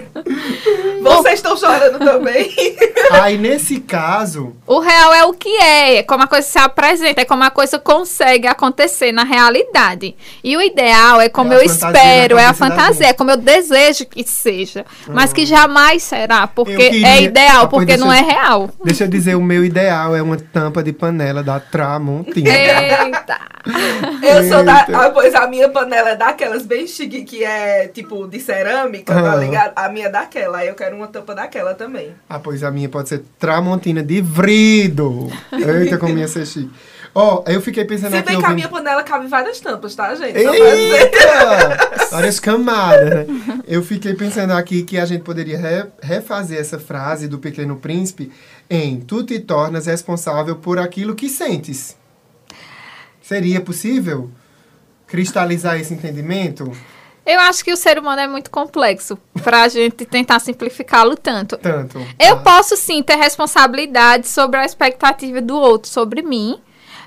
[1.01, 2.51] Vocês estão chorando também.
[3.11, 7.21] Aí, nesse caso, O real é o que é, é como a coisa se apresenta,
[7.21, 10.15] é como a coisa consegue acontecer na realidade.
[10.43, 13.37] E o ideal é como É eu fantasia espero, é a fantasia, é como eu
[13.37, 14.85] desejo que seja.
[15.07, 18.69] Mas que jamais será, porque queria- é ideal, Ah, porque não eu- é real.
[18.83, 22.49] deixa eu dizer, o meu ideal é uma tampa de panela da Tramontina.
[22.49, 23.39] Eita!
[24.21, 24.85] Eu sou da.
[24.93, 29.33] Ah, pois a minha panela é daquelas bem chique, que é tipo de cerâmica, tá
[29.33, 29.35] Ah.
[29.35, 29.73] ligado?
[29.75, 30.57] A minha é daquela.
[30.59, 32.13] Aí eu quero uma tampa daquela também.
[32.29, 35.29] Ah, pois a minha pode ser Tramontina de vrido.
[35.51, 36.71] Eita, como ia ser chique.
[37.17, 38.27] Ó, eu fiquei pensando Se aqui...
[38.33, 40.37] bem que a minha panela cabe várias tampas, tá, gente?
[40.37, 42.07] Eita!
[42.11, 43.61] Várias camadas, né?
[43.67, 48.31] Eu fiquei pensando aqui que a gente poderia re- refazer essa frase do Pequeno Príncipe
[48.69, 51.95] em Tu te tornas responsável por aquilo que sentes.
[53.21, 54.29] Seria possível
[55.07, 56.69] cristalizar esse entendimento?
[57.25, 61.57] Eu acho que o ser humano é muito complexo pra gente tentar simplificá-lo tanto.
[61.57, 61.97] Tanto.
[62.19, 66.59] Eu Ah, posso sim ter responsabilidade sobre a expectativa do outro sobre mim,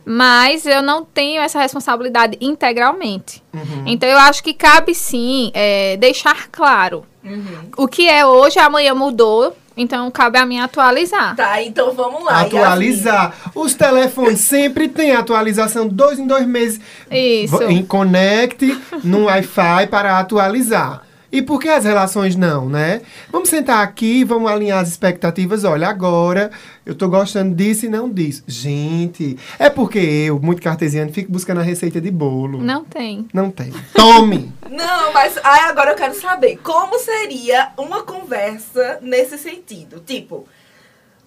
[0.05, 3.43] mas eu não tenho essa responsabilidade integralmente.
[3.55, 3.85] Uhum.
[3.87, 7.71] Então eu acho que cabe sim é, deixar claro Uhum.
[7.77, 11.37] o que é hoje, amanhã mudou, então cabe a mim atualizar.
[11.37, 12.41] Tá, então vamos lá.
[12.41, 13.33] Atualizar.
[13.55, 16.81] Os telefones sempre têm atualização dois em dois meses.
[17.11, 17.63] Isso.
[17.63, 21.08] Em conecte no Wi-Fi para atualizar.
[21.31, 23.03] E por que as relações não, né?
[23.31, 25.63] Vamos sentar aqui, vamos alinhar as expectativas.
[25.63, 26.51] Olha, agora
[26.87, 28.43] eu tô gostando disso e não disso.
[28.47, 32.63] Gente, é porque eu, muito cartesiano, fico buscando a receita de bolo.
[32.63, 33.29] Não tem.
[33.33, 33.73] Não tem.
[33.95, 34.53] Tome!
[34.71, 40.01] Não, mas aí agora eu quero saber como seria uma conversa nesse sentido.
[40.07, 40.47] Tipo,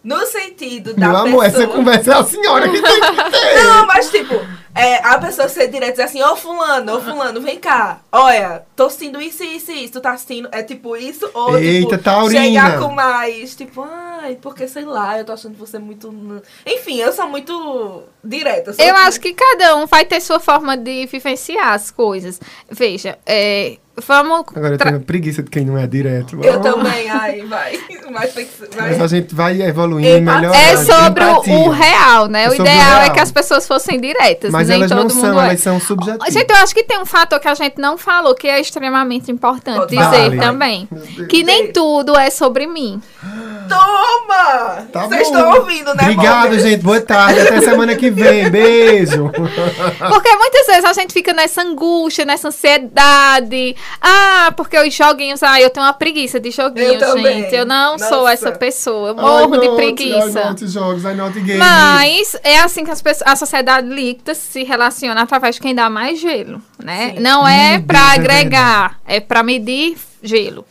[0.03, 1.63] no sentido da Meu amor, pessoa...
[1.63, 3.63] essa conversa é a senhora que tem que ter.
[3.63, 4.33] Não, mas tipo,
[4.73, 7.99] é, a pessoa ser direta e dizer assim, ô fulano, ô fulano, vem cá.
[8.11, 9.93] Olha, tô assistindo isso, isso e isso.
[9.93, 11.29] Tu tá assistindo, é tipo isso?
[11.33, 12.43] Ou Eita, tipo, taurina.
[12.43, 16.11] chegar com mais, tipo, ai, porque sei lá, eu tô achando você muito...
[16.65, 18.73] Enfim, eu sou muito direta.
[18.73, 22.39] sou Eu acho que cada um vai ter sua forma de vivenciar as coisas.
[22.69, 24.45] Veja, é, vamos.
[24.55, 26.37] Agora eu tenho preguiça de quem não é direto.
[26.43, 27.79] Eu Ah, também, ai, vai.
[28.11, 28.89] Mas tem que ser- vai.
[28.91, 30.53] Mas a gente vai evoluindo e melhorando.
[30.55, 31.53] É sobre o, Empatia.
[31.55, 32.43] o real, né?
[32.43, 34.51] É o sobre o ideal é que as pessoas fossem diretas.
[34.51, 35.45] Mas nem elas todo não mundo são, é.
[35.45, 36.33] elas são subjetivas.
[36.33, 39.31] Gente, eu acho que tem um fator que a gente não falou, que é extremamente
[39.31, 40.37] importante dizer falar.
[40.39, 40.87] também.
[41.29, 43.01] Que nem tudo é sobre mim.
[43.69, 44.85] Toma!
[44.91, 46.59] Tá Vocês estão ouvindo, né, Obrigado, Morgan?
[46.59, 46.81] gente.
[46.83, 47.39] Boa tarde.
[47.39, 48.49] Até semana que vem.
[48.49, 49.29] Beijo.
[49.31, 53.75] Porque muitas vezes a gente fica nessa angústia, nessa ansiedade.
[53.99, 55.41] Ah, porque os joguinhos.
[55.43, 57.43] Ah, eu tenho uma preguiça de joguinhos, Eu também.
[57.43, 57.55] gente.
[57.55, 58.33] Eu não sou Nossa.
[58.33, 59.09] essa pessoa.
[59.09, 60.45] Eu I morro de not, I preguiça.
[60.45, 61.57] not jogos, I not game.
[61.59, 65.89] Mas é assim que as pessoas, a sociedade líquida se relaciona através de quem dá
[65.89, 67.13] mais gelo, né?
[67.15, 67.19] Sim.
[67.21, 70.65] Não é Meu para é agregar, é para medir gelo.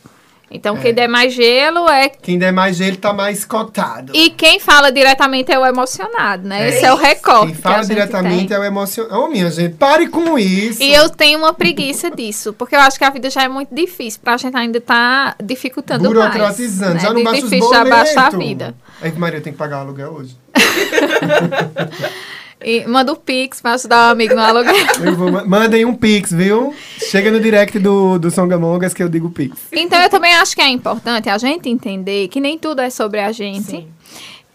[0.51, 2.09] Então, quem der mais gelo é.
[2.09, 4.11] Quem der mais gelo tá mais cotado.
[4.15, 6.69] E quem fala diretamente é o emocionado, né?
[6.69, 7.47] Esse é o recorte.
[7.53, 8.57] Quem fala que diretamente tem.
[8.57, 9.21] é o emocional.
[9.23, 10.83] Ô, minha gente, pare com isso.
[10.83, 13.73] E eu tenho uma preguiça disso, porque eu acho que a vida já é muito
[13.73, 16.91] difícil, pra gente ainda tá dificultando Burocratizando.
[16.91, 17.01] mais.
[17.03, 17.13] Já né?
[17.13, 18.13] não De baixa os difícil já boletos.
[18.15, 18.75] baixa a vida.
[19.01, 20.35] Aí, Maria, tem que pagar o aluguel hoje.
[22.63, 24.73] E manda o Pix pra ajudar o amigo no aluguel.
[25.03, 26.73] Eu vou, ma- mandem um pix, viu?
[27.09, 29.57] Chega no direct do, do Songamongas que eu digo pix.
[29.71, 33.19] Então, eu também acho que é importante a gente entender que nem tudo é sobre
[33.19, 33.63] a gente.
[33.65, 33.87] Sim.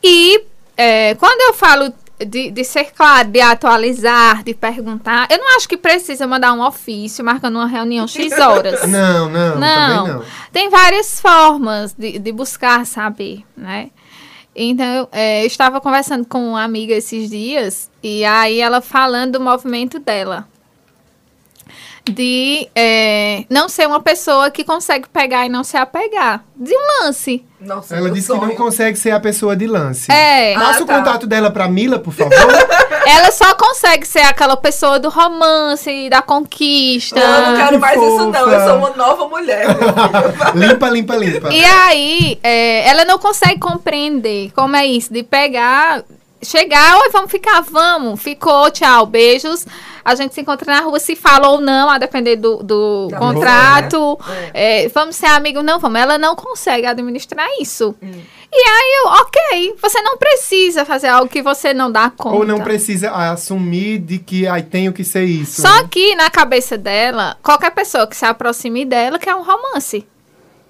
[0.03, 0.41] E
[0.77, 1.93] é, quando eu falo
[2.25, 6.65] de, de ser claro, de atualizar, de perguntar, eu não acho que precisa mandar um
[6.65, 8.89] ofício marcando uma reunião X horas.
[8.89, 10.05] Não, não, Não.
[10.05, 10.25] também não.
[10.53, 13.91] Tem várias formas de, de buscar saber, né?
[14.57, 19.41] Então, é, eu estava conversando com uma amiga esses dias, e aí ela falando do
[19.41, 20.49] movimento dela.
[22.09, 26.43] De é, não ser uma pessoa que consegue pegar e não se apegar.
[26.57, 27.45] De um lance.
[27.67, 28.57] Nossa, Ela disse que não sonho.
[28.57, 30.11] consegue ser a pessoa de lance.
[30.11, 30.55] É.
[30.55, 30.97] Passa Ah, o tá.
[30.99, 32.33] contato dela pra Mila, por favor.
[33.07, 37.19] Ela só consegue ser aquela pessoa do romance, da conquista.
[37.19, 38.33] Não, eu não quero que mais isso, não.
[38.33, 38.51] fofa.
[38.51, 39.67] Eu sou uma nova mulher.
[40.55, 41.53] limpa, limpa, limpa.
[41.53, 46.03] E aí, é, ela não consegue compreender como é isso, de pegar,
[46.43, 49.67] chegar, oi, vamos ficar, vamos, ficou, tchau, beijos.
[50.07, 53.19] A gente se encontra na rua, se fala ou não, a depender do, do Da
[53.19, 54.17] contrato.
[54.17, 54.51] pessoa, né?
[54.55, 56.01] É, vamos ser amigos, não vamos.
[56.01, 57.93] Ela não consegue administrar isso.
[58.01, 58.13] Hum.
[58.53, 62.37] E aí, eu, ok, você não precisa fazer algo que você não dá conta.
[62.37, 65.61] Ou não precisa assumir de que ai, tenho que ser isso.
[65.61, 70.07] Só que na cabeça dela, qualquer pessoa que se aproxime dela quer um romance.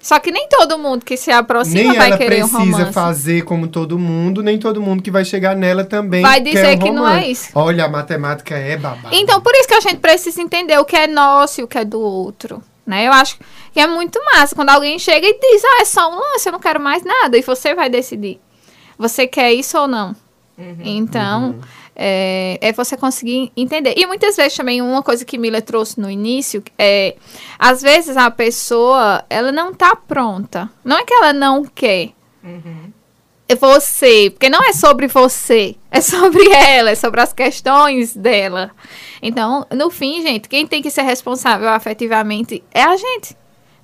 [0.07, 2.93] Só que nem todo mundo que se aproxima nem vai ela querer um precisa romance.
[2.93, 6.75] fazer como todo mundo, nem todo mundo que vai chegar nela também Vai quer dizer
[6.75, 7.49] um que não é isso.
[7.53, 9.13] Olha, a matemática é babada.
[9.13, 11.77] Então, por isso que a gente precisa entender o que é nosso e o que
[11.77, 12.63] é do outro.
[12.85, 13.05] Né?
[13.05, 13.37] Eu acho
[13.73, 16.53] que é muito massa quando alguém chega e diz, ah, é só um lance, eu
[16.53, 17.37] não quero mais nada.
[17.37, 18.39] E você vai decidir.
[18.97, 20.15] Você quer isso ou não?
[20.83, 21.59] Então,
[21.95, 23.93] é, é você conseguir entender.
[23.95, 27.15] E muitas vezes também, uma coisa que Mila trouxe no início, é,
[27.59, 30.69] às vezes a pessoa, ela não tá pronta.
[30.83, 32.09] Não é que ela não quer.
[33.49, 38.71] É você, porque não é sobre você, é sobre ela, é sobre as questões dela.
[39.21, 43.37] Então, no fim, gente, quem tem que ser responsável afetivamente é a gente.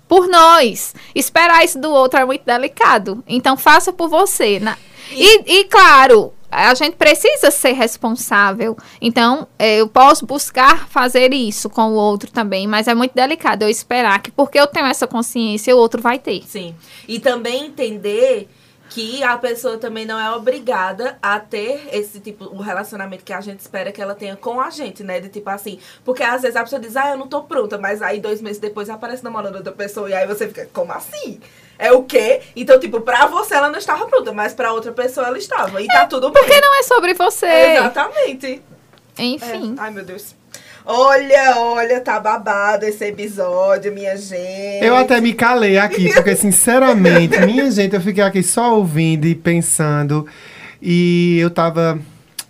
[0.07, 0.93] Por nós.
[1.15, 3.23] Esperar isso do outro é muito delicado.
[3.25, 4.59] Então, faça por você.
[4.59, 4.77] na-
[5.11, 8.77] E, e, claro, a gente precisa ser responsável.
[9.01, 13.63] Então, eh, eu posso buscar fazer isso com o outro também, mas é muito delicado
[13.63, 16.43] eu esperar que, porque eu tenho essa consciência, o outro vai ter.
[16.43, 16.75] Sim.
[17.07, 18.47] E também entender
[18.93, 23.41] que a pessoa também não é obrigada a ter esse tipo, o relacionamento que a
[23.41, 25.19] gente espera que ela tenha com a gente, né?
[25.19, 25.79] De tipo assim.
[26.05, 28.59] Porque às vezes a pessoa diz, ah, eu não tô pronta, mas aí dois meses
[28.59, 31.39] depois aparece namorando outra pessoa e aí você fica, como assim?
[31.77, 32.41] É o quê?
[32.55, 35.81] Então, tipo, pra você ela não estava pronta, mas pra outra pessoa ela estava.
[35.81, 36.43] E tá tudo bem.
[36.43, 37.45] Porque não é sobre você.
[37.45, 38.61] Exatamente.
[39.17, 39.75] Enfim.
[39.77, 39.81] É.
[39.81, 40.35] Ai, meu Deus.
[40.85, 44.83] Olha, olha, tá babado esse episódio, minha gente.
[44.83, 49.33] Eu até me calei aqui, porque sinceramente, minha gente, eu fiquei aqui só ouvindo e
[49.33, 50.27] pensando.
[50.81, 51.97] E eu tava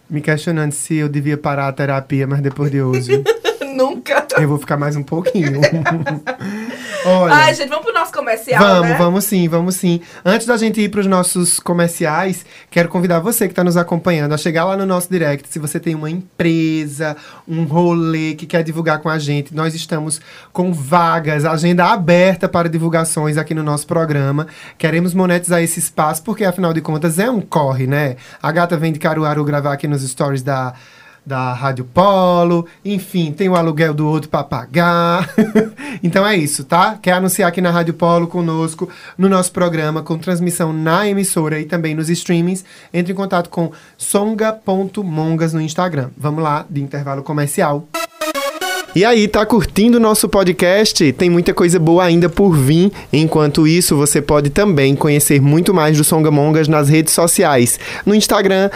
[0.10, 3.24] me questionando se eu devia parar a terapia, mas depois de hoje
[3.76, 4.26] Nunca.
[4.40, 5.62] eu vou ficar mais um pouquinho.
[7.06, 7.34] Olha.
[7.34, 8.98] Ai, gente, vamos pro nosso comercial, Vamos, né?
[8.98, 10.02] vamos sim, vamos sim.
[10.24, 14.34] Antes da gente ir para os nossos comerciais, quero convidar você que está nos acompanhando
[14.34, 15.48] a chegar lá no nosso direct.
[15.50, 17.16] Se você tem uma empresa,
[17.48, 22.70] um rolê que quer divulgar com a gente, nós estamos com vagas, agenda aberta para
[22.70, 24.48] divulgações aqui no nosso programa.
[24.78, 28.16] Queremos monetizar esse espaço, porque afinal de contas é um corre, né?
[28.42, 30.74] A gata vem de Caruaru gravar aqui nos stories da
[31.26, 35.30] da Rádio Polo, enfim, tem o aluguel do outro para pagar.
[36.04, 36.98] então é isso, tá?
[37.02, 41.66] Quer anunciar aqui na Rádio Polo conosco, no nosso programa, com transmissão na emissora e
[41.66, 46.10] também nos streamings, entre em contato com songa.mongas no Instagram.
[46.18, 47.88] Vamos lá, de intervalo comercial.
[48.96, 51.12] E aí, tá curtindo o nosso podcast?
[51.14, 52.92] Tem muita coisa boa ainda por vir.
[53.12, 57.80] Enquanto isso, você pode também conhecer muito mais do Songamongas nas redes sociais.
[58.06, 58.70] No Instagram,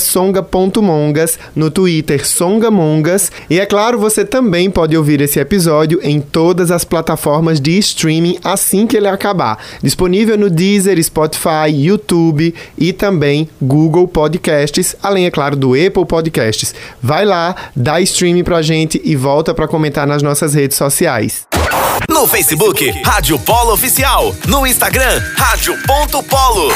[0.00, 3.30] songa.mongas, no Twitter, songamongas.
[3.48, 8.38] E é claro, você também pode ouvir esse episódio em todas as plataformas de streaming
[8.42, 9.64] assim que ele acabar.
[9.80, 16.74] Disponível no Deezer, Spotify, YouTube e também Google Podcasts, além, é claro, do Apple Podcasts.
[17.00, 21.46] Vai lá, dá streaming pra gente e volta pra comentar nas nossas redes sociais.
[22.08, 24.34] No Facebook, Rádio Polo Oficial.
[24.46, 26.72] No Instagram, Rádio.polo.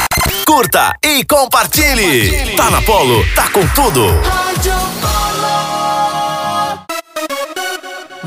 [0.46, 2.56] Curta e compartilhe.
[2.56, 4.06] Tá na Polo, tá com tudo.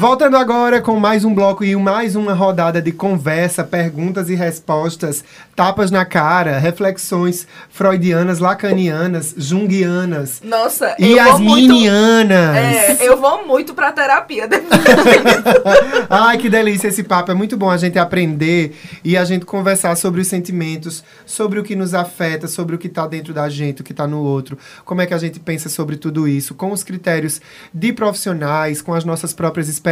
[0.02, 5.24] Voltando agora com mais um bloco e mais uma rodada de conversa, perguntas e respostas,
[5.56, 11.72] tapas na cara, reflexões freudianas, lacanianas, junguianas Nossa, e eu vou muito...
[11.72, 12.58] yasminianas.
[12.58, 14.50] É, eu vou muito pra terapia.
[16.10, 17.30] Ai, que delícia esse papo.
[17.30, 21.64] É muito bom a gente aprender e a gente conversar sobre os sentimentos, sobre o
[21.64, 24.58] que nos afeta, sobre o que está dentro da gente, o que está no outro.
[24.84, 27.40] Como é que a gente pensa sobre tudo isso, com os critérios
[27.72, 29.91] de profissionais, com as nossas próprias experiências.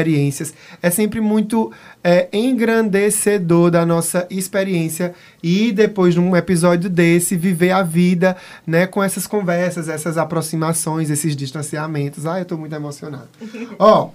[0.81, 1.71] É sempre muito
[2.03, 8.35] é, engrandecedor da nossa experiência e depois de um episódio desse, viver a vida
[8.65, 12.25] né, com essas conversas, essas aproximações, esses distanciamentos.
[12.25, 13.27] Ai, eu tô muito emocionado.
[13.77, 14.09] Ó,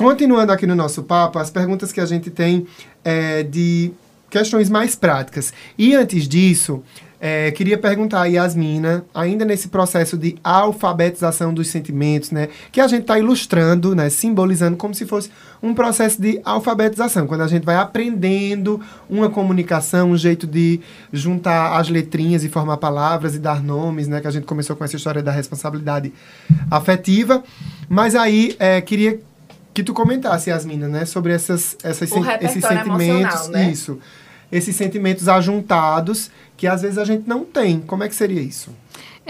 [0.00, 2.66] Continuando aqui no nosso papo, as perguntas que a gente tem
[3.04, 3.92] é de
[4.30, 5.52] questões mais práticas.
[5.76, 6.82] E antes disso,
[7.22, 12.48] é, queria perguntar a Yasmina, ainda nesse processo de alfabetização dos sentimentos, né?
[12.72, 14.08] Que a gente está ilustrando, né?
[14.08, 15.30] Simbolizando como se fosse
[15.62, 20.80] um processo de alfabetização, quando a gente vai aprendendo uma comunicação, um jeito de
[21.12, 24.20] juntar as letrinhas e formar palavras e dar nomes, né?
[24.22, 26.10] Que a gente começou com essa história da responsabilidade
[26.70, 27.42] afetiva.
[27.88, 29.20] Mas aí, é, queria
[29.74, 31.04] que tu comentasse, Yasmina, né?
[31.04, 32.62] Sobre essas, essas sen- esses
[32.98, 33.48] sentimentos.
[33.48, 33.70] né?
[33.70, 33.98] Isso.
[34.50, 37.80] Esses sentimentos ajuntados que às vezes a gente não tem.
[37.80, 38.70] Como é que seria isso?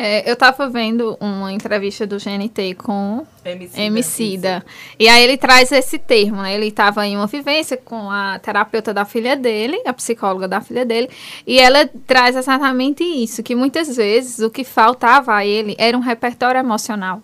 [0.02, 3.82] É, eu tava vendo uma entrevista do GNT com Emicida.
[3.82, 4.66] Emicida.
[4.98, 6.54] E aí ele traz esse termo, né?
[6.54, 10.86] Ele estava em uma vivência com a terapeuta da filha dele, a psicóloga da filha
[10.86, 11.10] dele,
[11.46, 16.00] e ela traz exatamente isso, que muitas vezes o que faltava a ele era um
[16.00, 17.22] repertório emocional.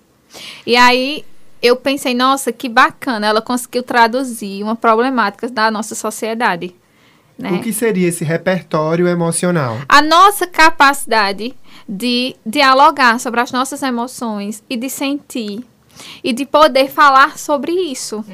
[0.67, 1.25] E aí
[1.63, 6.75] eu pensei, nossa, que bacana, ela conseguiu traduzir uma problemática da nossa sociedade.
[7.39, 7.53] Né?
[7.53, 9.77] O que seria esse repertório emocional?
[9.89, 11.55] a nossa capacidade
[11.89, 15.65] de dialogar sobre as nossas emoções e de sentir
[16.25, 18.25] e de poder falar sobre isso.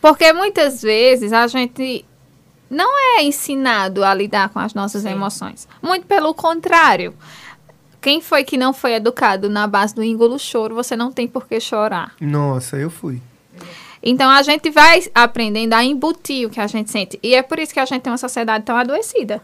[0.00, 2.04] Porque muitas vezes a gente
[2.68, 5.10] não é ensinado a lidar com as nossas Sim.
[5.10, 5.68] emoções.
[5.80, 7.14] Muito pelo contrário.
[8.00, 11.46] Quem foi que não foi educado na base do engulo choro, você não tem por
[11.46, 12.14] que chorar.
[12.20, 13.22] Nossa, eu fui.
[14.02, 17.18] Então a gente vai aprendendo a embutir o que a gente sente.
[17.22, 19.40] E é por isso que a gente tem uma sociedade tão adoecida.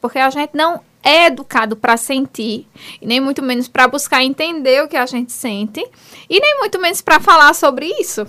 [0.00, 2.66] Porque a gente não é educado para sentir,
[3.00, 5.84] e nem muito menos para buscar entender o que a gente sente,
[6.30, 8.26] e nem muito menos para falar sobre isso.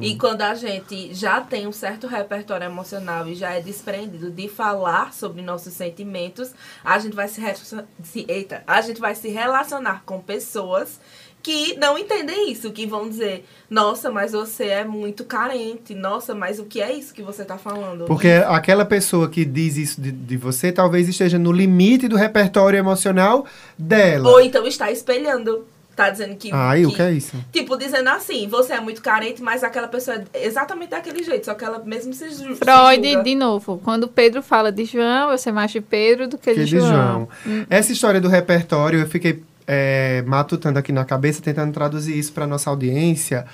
[0.00, 4.46] E quando a gente já tem um certo repertório emocional e já é desprendido de
[4.46, 6.52] falar sobre nossos sentimentos,
[6.84, 7.54] a gente vai se, re-
[8.02, 11.00] se- eita, a gente vai se relacionar com pessoas
[11.42, 16.58] que não entendem isso, que vão dizer, nossa, mas você é muito carente, nossa, mas
[16.58, 18.04] o que é isso que você tá falando?
[18.04, 22.78] Porque aquela pessoa que diz isso de, de você talvez esteja no limite do repertório
[22.78, 23.46] emocional
[23.78, 24.28] dela.
[24.28, 25.66] Ou então está espelhando.
[25.96, 26.50] Tá dizendo que.
[26.52, 27.36] Ai, o que é isso?
[27.52, 31.52] Tipo, dizendo assim, você é muito carente, mas aquela pessoa é exatamente daquele jeito, só
[31.52, 33.22] que ela mesmo se, ju se Freud, julga.
[33.22, 36.60] de novo, quando Pedro fala de João, eu sei mais de Pedro do que, Que
[36.60, 37.28] de de João.
[37.44, 37.66] João.
[37.68, 42.46] Essa história do repertório, eu fiquei é, matutando aqui na cabeça, tentando traduzir isso para
[42.46, 43.44] nossa audiência.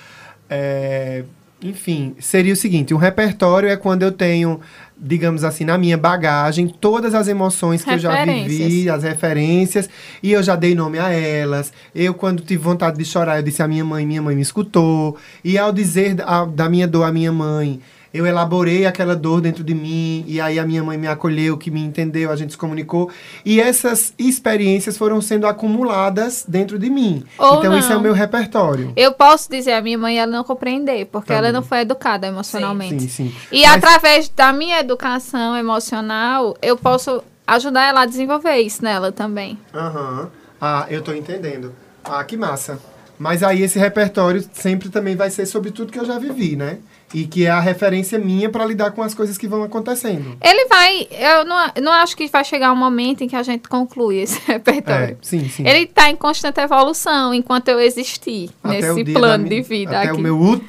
[0.49, 1.23] É,
[1.61, 4.59] enfim, seria o seguinte: um repertório é quando eu tenho,
[4.95, 9.89] digamos assim, na minha bagagem, todas as emoções que eu já vivi, as referências,
[10.21, 11.73] e eu já dei nome a elas.
[11.95, 15.17] Eu, quando tive vontade de chorar, eu disse à minha mãe, minha mãe me escutou.
[15.43, 17.79] E ao dizer da, da minha dor à minha mãe,
[18.17, 21.69] eu elaborei aquela dor dentro de mim, e aí a minha mãe me acolheu, que
[21.71, 23.09] me entendeu, a gente se comunicou.
[23.45, 27.23] E essas experiências foram sendo acumuladas dentro de mim.
[27.37, 28.03] Ou então, isso é o não.
[28.03, 28.91] meu repertório.
[28.95, 31.49] Eu posso dizer a minha mãe ela não compreender, porque Também.
[31.49, 33.03] ela não foi educada emocionalmente.
[33.03, 33.35] Sim, sim.
[33.51, 39.11] E Mas- através da minha educação emocional, eu posso ajudar ela a desenvolver isso nela
[39.11, 39.57] também.
[39.73, 40.29] Aham.
[40.59, 41.73] Ah, eu tô entendendo.
[42.03, 42.79] Ah, que massa.
[43.19, 46.77] Mas aí esse repertório sempre também vai ser sobre tudo que eu já vivi, né?
[47.13, 50.35] E que é a referência minha para lidar com as coisas que vão acontecendo.
[50.43, 51.07] Ele vai.
[51.09, 54.39] Eu não, não acho que vai chegar um momento em que a gente conclui esse
[54.49, 55.17] É, repertório.
[55.21, 55.65] sim, sim.
[55.65, 60.09] Ele está em constante evolução enquanto eu existir Até nesse plano mi- de vida Até
[60.09, 60.17] aqui.
[60.19, 60.67] o meu último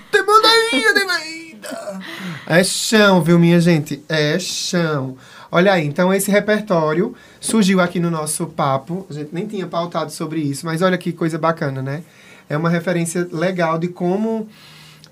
[0.70, 2.00] dia de vida.
[2.46, 4.02] É chão, viu, minha gente?
[4.08, 5.16] É chão.
[5.50, 9.06] Olha aí, então esse repertório surgiu aqui no nosso papo.
[9.10, 12.02] A gente nem tinha pautado sobre isso, mas olha que coisa bacana, né?
[12.48, 14.48] É uma referência legal de como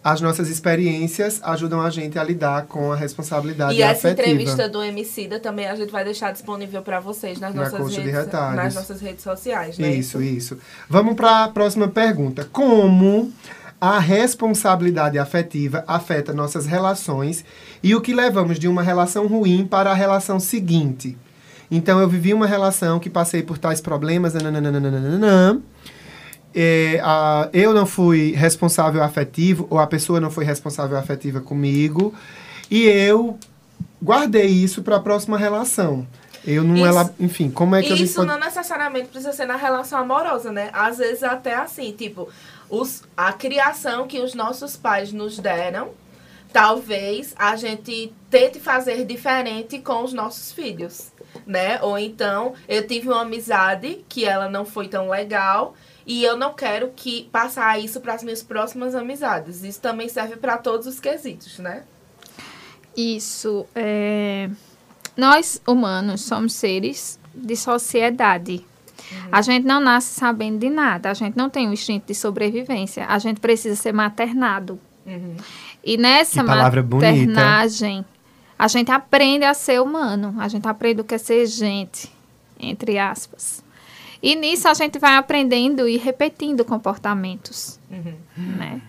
[0.07, 4.31] as nossas experiências ajudam a gente a lidar com a responsabilidade E essa afetiva.
[4.31, 8.33] entrevista do Emicida também a gente vai deixar disponível para vocês nas Na nossas, redes,
[8.33, 9.93] nas nossas redes sociais, né?
[9.93, 10.59] Isso, isso.
[10.89, 12.49] Vamos para a próxima pergunta.
[12.53, 13.33] Como
[13.81, 17.45] a responsabilidade afetiva afeta nossas relações
[17.83, 21.19] e o que levamos de uma relação ruim para a relação seguinte?
[21.69, 25.61] Então, eu vivi uma relação que passei por tais problemas, nananana,
[26.57, 32.15] é, a- eu não fui responsável afetivo, ou a pessoa não foi responsável afetiva comigo,
[32.71, 33.39] e eu
[34.03, 36.07] guardei isso para a próxima relação.
[36.47, 38.29] Eu não Isso- ela, enfim, como é que eu Isso pode...
[38.29, 40.71] não necessariamente precisa ser na relação amorosa, né?
[40.73, 42.29] Às vezes até assim, tipo,
[42.71, 45.91] os, a criação que os nossos pais nos deram,
[46.53, 51.13] talvez a gente tente fazer diferente com os nossos filhos,
[51.47, 51.81] né?
[51.83, 55.75] Ou então, eu tive uma amizade que ela não foi tão legal
[56.07, 59.65] e eu não quero que passar isso para as minhas próximas amizades.
[59.65, 61.83] Isso também serve para todos os quesitos, né?
[62.97, 63.67] Isso.
[63.75, 64.49] é,
[65.17, 68.65] Nós, humanos, somos seres de sociedade.
[69.31, 71.11] A gente não nasce sabendo de nada.
[71.11, 73.05] A gente não tem um instinto de sobrevivência.
[73.07, 74.79] A gente precisa ser maternado.
[75.85, 77.11] E nessa palavra bonita.
[77.11, 78.05] maternagem,
[78.59, 80.35] a gente aprende a ser humano.
[80.39, 82.11] A gente aprende o que é ser gente,
[82.59, 83.66] entre aspas.
[84.23, 87.79] E nisso a gente vai aprendendo e repetindo comportamentos,
[88.37, 88.81] né?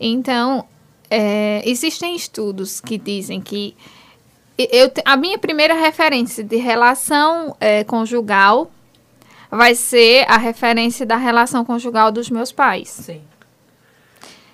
[0.00, 0.64] Então,
[1.10, 3.76] é, existem estudos que dizem que
[4.56, 8.70] eu, a minha primeira referência de relação é, conjugal
[9.50, 12.88] vai ser a referência da relação conjugal dos meus pais.
[12.88, 13.22] Sim.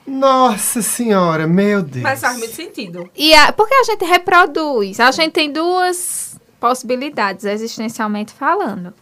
[0.06, 2.02] Nossa senhora, meu Deus.
[2.02, 3.08] Mas faz muito sentido.
[3.16, 8.92] E a, porque a gente reproduz, a gente tem duas possibilidades existencialmente falando.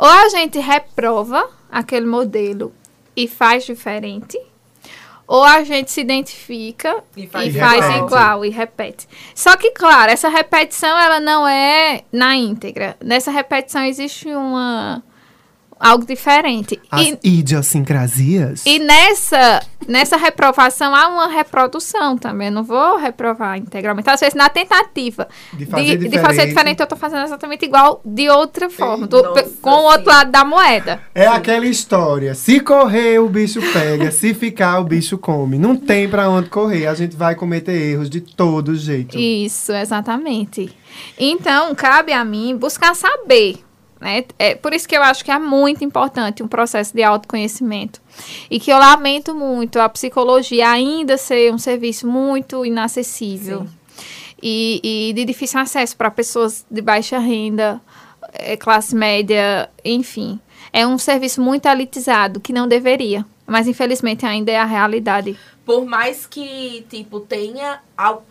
[0.00, 2.72] Ou a gente reprova aquele modelo
[3.14, 4.40] e faz diferente,
[5.26, 8.06] ou a gente se identifica E e faz faz, igual.
[8.06, 9.06] igual e repete.
[9.34, 12.96] Só que, claro, essa repetição ela não é na íntegra.
[13.04, 15.02] Nessa repetição existe uma
[15.80, 16.78] algo diferente.
[16.90, 18.62] As E, idiosincrasias.
[18.66, 22.48] e nessa, nessa reprovação há uma reprodução também.
[22.48, 24.08] Eu não vou reprovar integralmente.
[24.10, 26.80] Às vezes, na tentativa De de, fazer de fazer diferente.
[26.80, 30.44] eu tô fazendo exatamente igual de outra forma, do- Nossa, com o outro lado da
[30.44, 31.00] moeda.
[31.14, 32.34] É aquela história.
[32.34, 34.10] Se correr, o bicho pega.
[34.10, 35.58] se ficar, o bicho come.
[35.58, 36.86] Não tem pra onde correr.
[36.86, 39.18] A gente vai cometer erros de todo jeito.
[39.18, 40.74] Isso, exatamente.
[41.18, 43.56] Então, cabe a mim buscar saber.
[44.00, 44.24] Né?
[44.38, 48.00] É por isso que eu acho que é muito importante um processo de autoconhecimento.
[48.50, 53.66] E que eu lamento muito a psicologia ainda ser um serviço muito inacessível.
[54.42, 54.80] E,
[55.10, 57.78] e de difícil acesso para pessoas de baixa renda,
[58.32, 60.40] eh, classe média, enfim.
[60.72, 63.24] É um serviço muito elitizado, que não deveria.
[63.46, 65.36] Mas, infelizmente, ainda é a realidade.
[65.66, 67.80] Por mais que, tipo, tenha.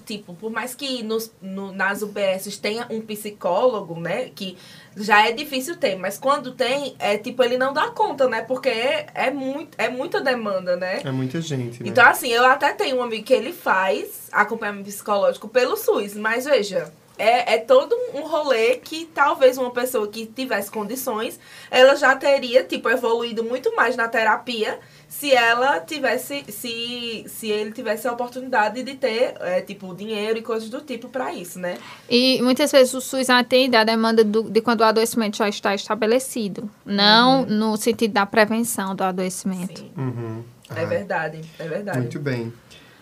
[0.05, 4.29] Tipo, por mais que nos, no- nas UBSs tenha um psicólogo, né?
[4.33, 4.57] Que
[4.99, 8.41] já é difícil ter, mas quando tem, é tipo, ele não dá conta, né?
[8.41, 11.01] Porque é, é, muito, é muita demanda, né?
[11.03, 11.89] É muita gente, né?
[11.89, 16.45] Então, assim, eu até tenho um amigo que ele faz acompanhamento psicológico pelo SUS, mas
[16.45, 21.39] veja, é, é todo um rolê que talvez uma pessoa que tivesse condições,
[21.69, 24.79] ela já teria, tipo, evoluído muito mais na terapia
[25.09, 30.41] se ela tivesse, se, se ele tivesse a oportunidade de ter, é, tipo, dinheiro e
[30.43, 31.77] coisas do tipo pra isso, né?
[32.07, 35.73] E muitas vezes o SUS atende a demanda do- de quando o adoecimento já está
[35.73, 39.79] estabelecido, não no sentido da prevenção do adoecimento.
[39.79, 40.43] Sim, Uhum.
[40.75, 41.97] é Ah, verdade, é verdade.
[41.99, 42.53] Muito bem.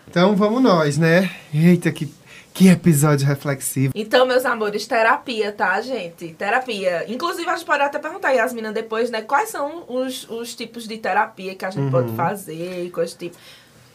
[0.09, 1.29] Então vamos nós, né?
[1.53, 2.09] Eita, que,
[2.57, 3.93] que episódio reflexivo.
[3.95, 6.33] Então, meus amores, terapia, tá, gente?
[6.33, 7.05] Terapia.
[7.07, 9.21] Inclusive, a gente pode até perguntar a Yasmina depois, né?
[9.21, 13.19] Quais são os, os tipos de terapia que a gente pode fazer e coisas do
[13.19, 13.37] tipo,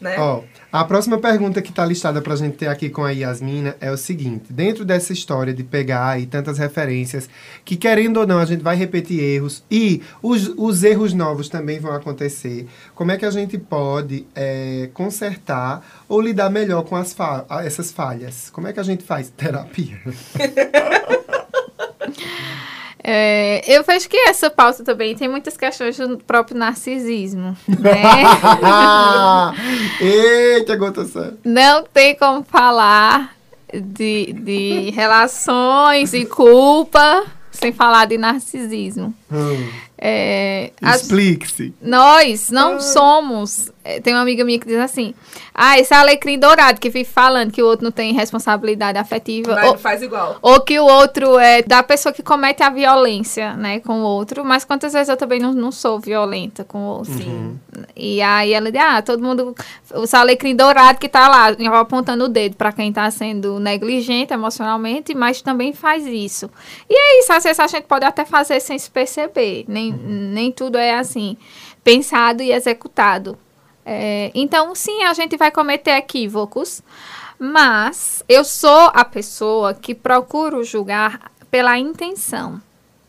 [0.03, 0.17] né?
[0.19, 3.91] Ó, a próxima pergunta que tá listada pra gente ter aqui com a Yasmina é
[3.91, 7.31] o seguinte: dentro dessa história de pegar aí tantas referências,
[7.65, 11.79] que querendo ou não, a gente vai repetir erros e os, os erros novos também
[11.79, 12.67] vão acontecer.
[12.95, 17.93] Como é que a gente pode é, consertar ou lidar melhor com as fa essas
[17.93, 18.51] falhas?
[18.51, 20.01] Como é que a gente faz terapia?
[23.05, 27.57] É, eu vejo que essa pauta também tem muitas questões do próprio narcisismo.
[27.67, 28.03] Né?
[30.01, 31.37] Eita, gota séria.
[31.45, 33.35] Não tem como falar
[33.73, 39.15] de, de relações e culpa sem falar de narcisismo.
[39.33, 39.69] Hum,
[40.05, 41.73] É, Explique-se.
[41.81, 43.71] Nós não somos.
[43.85, 45.15] é, Tem uma amiga minha que diz assim:
[45.55, 49.55] Ah, esse alecrim dourado que vive falando que o outro não tem responsabilidade afetiva.
[49.55, 50.39] Mas Ou, faz igual.
[50.43, 54.45] ou que o outro é da pessoa que comete a violência, né, com o outro.
[54.45, 57.15] Mas quantas vezes eu também não, não sou violenta com o outro?
[57.15, 57.61] Sim.
[57.95, 59.55] E aí ela diz: Ah, todo mundo.
[59.95, 65.15] O alecrim dourado que tá lá, apontando o dedo para quem tá sendo negligente emocionalmente,
[65.15, 66.51] mas também faz isso.
[66.91, 69.22] E é isso, às vezes a gente pode até fazer sem se perceber.
[69.69, 71.37] Nem, nem tudo é assim,
[71.83, 73.39] pensado e executado.
[73.85, 76.83] É, então, sim, a gente vai cometer equívocos,
[77.39, 82.61] mas eu sou a pessoa que procuro julgar pela intenção.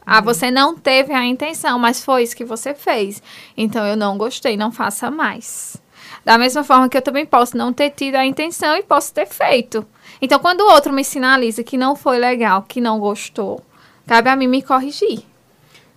[0.06, 3.24] Ah, você não teve a intenção, mas foi isso que você fez.
[3.56, 5.78] Então eu não gostei, não faça mais.
[6.26, 9.26] Da mesma forma que eu também posso não ter tido a intenção e posso ter
[9.26, 9.86] feito.
[10.22, 13.62] Então, quando o outro me sinaliza que não foi legal, que não gostou,
[14.08, 15.24] cabe a mim me corrigir.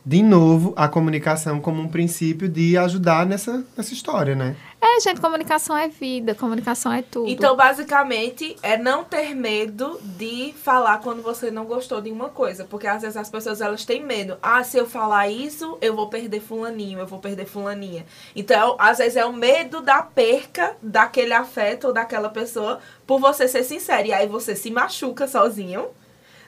[0.09, 4.55] De novo, a comunicação como um princípio de ajudar nessa, nessa história, né?
[4.81, 7.29] É, gente, comunicação é vida, comunicação é tudo.
[7.29, 12.65] Então, basicamente, é não ter medo de falar quando você não gostou de uma coisa.
[12.65, 14.39] Porque às vezes as pessoas elas têm medo.
[14.41, 18.07] Ah, se eu falar isso, eu vou perder fulaninho, eu vou perder fulaninha.
[18.37, 23.49] Então, às vezes é o medo da perca daquele afeto ou daquela pessoa por você
[23.49, 24.07] ser sincero.
[24.07, 25.89] E aí você se machuca sozinho.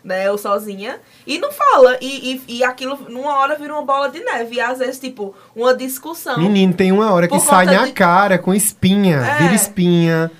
[0.08, 0.96] Né, ou sozinha,
[1.26, 4.60] e não fala, e, e, e aquilo numa hora vira uma bola de neve, e
[4.60, 6.38] às vezes, tipo, uma discussão.
[6.38, 9.38] Menino, tem uma hora que sai conta na de- cara com espinha, É.
[9.42, 10.30] vira espinha.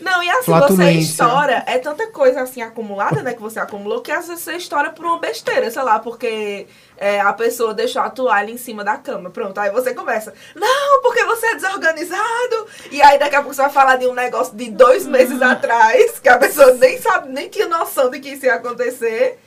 [0.00, 4.12] Não, e assim, você estoura, é tanta coisa assim acumulada, né, que você acumulou, que
[4.12, 8.08] às vezes você estoura por uma besteira, sei lá, porque é, a pessoa deixou a
[8.08, 9.30] toalha em cima da cama.
[9.30, 12.66] Pronto, aí você começa, não, porque você é desorganizado.
[12.92, 16.20] E aí daqui a pouco você vai falar de um negócio de dois meses atrás,
[16.20, 19.38] que a pessoa nem sabe, nem tinha noção de que isso ia acontecer.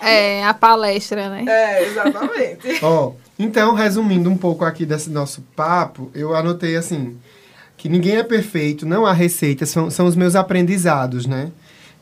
[0.00, 1.44] É, a palestra, né?
[1.46, 2.78] É, exatamente.
[2.82, 7.18] Ó, então, resumindo um pouco aqui desse nosso papo, eu anotei assim,
[7.78, 11.52] que ninguém é perfeito, não há receitas, são, são os meus aprendizados, né?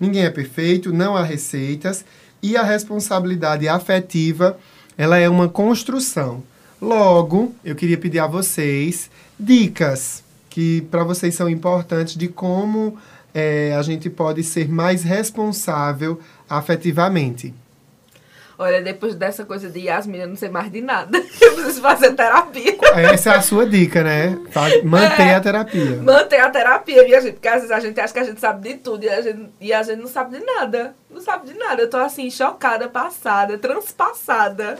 [0.00, 2.04] Ninguém é perfeito, não há receitas,
[2.42, 4.58] e a responsabilidade afetiva,
[4.96, 6.42] ela é uma construção.
[6.80, 12.96] Logo, eu queria pedir a vocês dicas que para vocês são importantes de como
[13.34, 16.18] eh, a gente pode ser mais responsável
[16.48, 17.52] afetivamente.
[18.58, 21.18] Olha, depois dessa coisa de Yasmin, eu não sei mais de nada.
[21.40, 22.74] Eu preciso fazer terapia.
[23.12, 24.38] Essa é a sua dica, né?
[24.82, 25.34] Manter É.
[25.34, 25.96] a terapia.
[26.02, 27.34] Manter a terapia, minha gente.
[27.34, 29.50] Porque às vezes a gente acha que a gente sabe de tudo e a gente,
[29.60, 30.94] e a gente não sabe de nada.
[31.10, 31.82] Não sabe de nada.
[31.82, 34.78] Eu tô assim, chocada, passada, transpassada.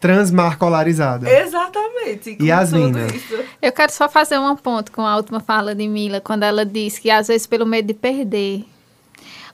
[0.00, 1.30] Transmarcolarizada.
[1.30, 2.36] Exatamente.
[2.42, 3.06] Yasmina.
[3.06, 3.38] tudo isso.
[3.60, 7.00] Eu quero só fazer um ponto com a última fala de Mila, quando ela disse
[7.00, 8.64] que às vezes pelo medo de perder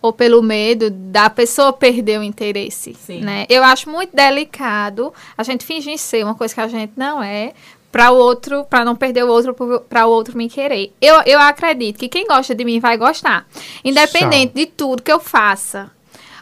[0.01, 3.21] ou pelo medo da pessoa perder o interesse, Sim.
[3.21, 3.47] né?
[3.49, 7.53] Eu acho muito delicado a gente fingir ser uma coisa que a gente não é
[7.91, 9.55] para o outro, para não perder o outro,
[9.89, 10.93] para o outro me querer.
[11.01, 13.47] Eu, eu acredito que quem gosta de mim vai gostar,
[13.85, 15.91] independente de tudo que eu faça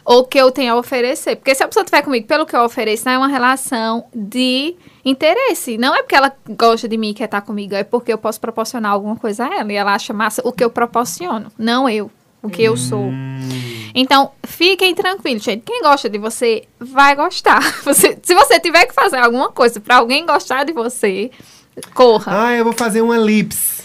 [0.07, 1.35] ou que eu tenha a oferecer.
[1.35, 4.73] Porque se a pessoa estiver comigo pelo que eu ofereço, não é uma relação de
[5.03, 5.77] interesse.
[5.77, 8.39] Não é porque ela gosta de mim e quer estar comigo, é porque eu posso
[8.39, 9.71] proporcionar alguma coisa a ela.
[9.71, 12.09] E ela acha massa o que eu proporciono, não eu,
[12.47, 13.11] o que eu sou.
[13.93, 15.63] Então, fiquem tranquilos, gente.
[15.65, 17.61] Quem gosta de você vai gostar.
[17.83, 21.31] Você, se você tiver que fazer alguma coisa para alguém gostar de você,
[21.95, 22.47] corra.
[22.47, 23.81] Ah, eu vou fazer uma lips.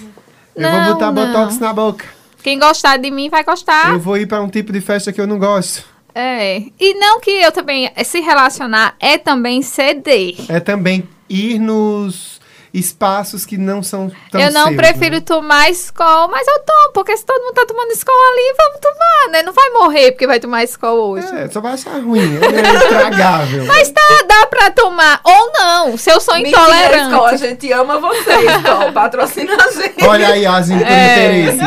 [0.54, 1.14] Eu Não, vou botar não.
[1.26, 2.04] botox na boca.
[2.42, 3.90] Quem gostar de mim vai gostar.
[3.92, 5.84] Eu vou ir pra um tipo de festa que eu não gosto.
[6.14, 6.62] É.
[6.78, 10.34] E não que eu também se relacionar é também ceder.
[10.48, 12.38] É também ir nos
[12.72, 15.20] espaços que não são tão eu não seus, prefiro né?
[15.20, 19.32] tomar escol, mas eu tomo, porque se todo mundo tá tomando escol ali, vamos tomar,
[19.32, 19.42] né?
[19.42, 21.26] Não vai morrer porque vai tomar escol hoje.
[21.34, 23.64] É, só vai achar ruim, é intragável.
[23.68, 27.38] Mas tá, dá pra tomar, ou não, se eu sou Mentira, Skol, a intolerante.
[27.38, 28.92] gente ama você, Skol.
[28.92, 30.04] Patrocina a gente.
[30.04, 31.40] Olha aí, Azinho, por É.
[31.42, 31.58] interesse.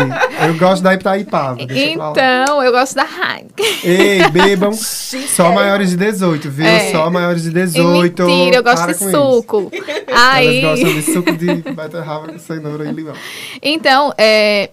[0.47, 1.57] Eu gosto da Itaipava.
[1.61, 3.79] Então, eu gosto da Heineken.
[3.83, 6.65] Ei, bebam só maiores de 18, viu?
[6.65, 6.91] É.
[6.91, 8.23] Só maiores de E 18.
[8.23, 9.69] mentira, eu gosto de suco.
[9.71, 9.85] Isso.
[10.16, 13.16] Aí, Elas gostam de suco de beterraba, cenoura e limão.
[13.61, 14.70] Então, é.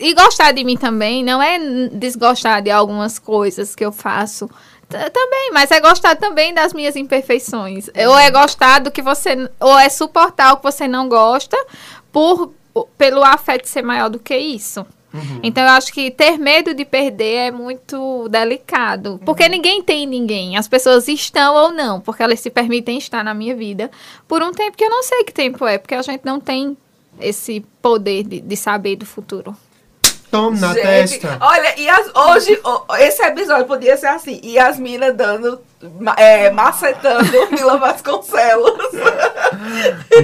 [0.00, 1.58] E gostar de mim também não é
[1.92, 4.50] desgostar de algumas coisas que eu faço.
[4.88, 7.88] Também, mas é gostar também das minhas imperfeições.
[8.08, 9.48] Ou é gostar do que você.
[9.60, 11.56] Ou é suportar o que você não gosta
[12.12, 12.52] por,
[12.98, 14.84] pelo afeto ser maior do que isso.
[15.42, 19.20] Então, eu acho que ter medo de perder é muito delicado.
[19.24, 20.56] Porque ninguém tem ninguém.
[20.56, 23.90] As pessoas estão ou não, porque elas se permitem estar na minha vida
[24.28, 26.76] por um tempo que eu não sei que tempo é, porque a gente não tem
[27.20, 29.56] esse poder de, de saber do futuro.
[30.30, 30.82] Tome na Gente,
[31.20, 31.38] testa.
[31.40, 32.58] Olha, e as- hoje,
[32.98, 34.40] esse episódio podia ser assim.
[34.44, 35.60] Yasmina dando,
[36.00, 38.72] ma- é, macetando Mila Vasconcelos.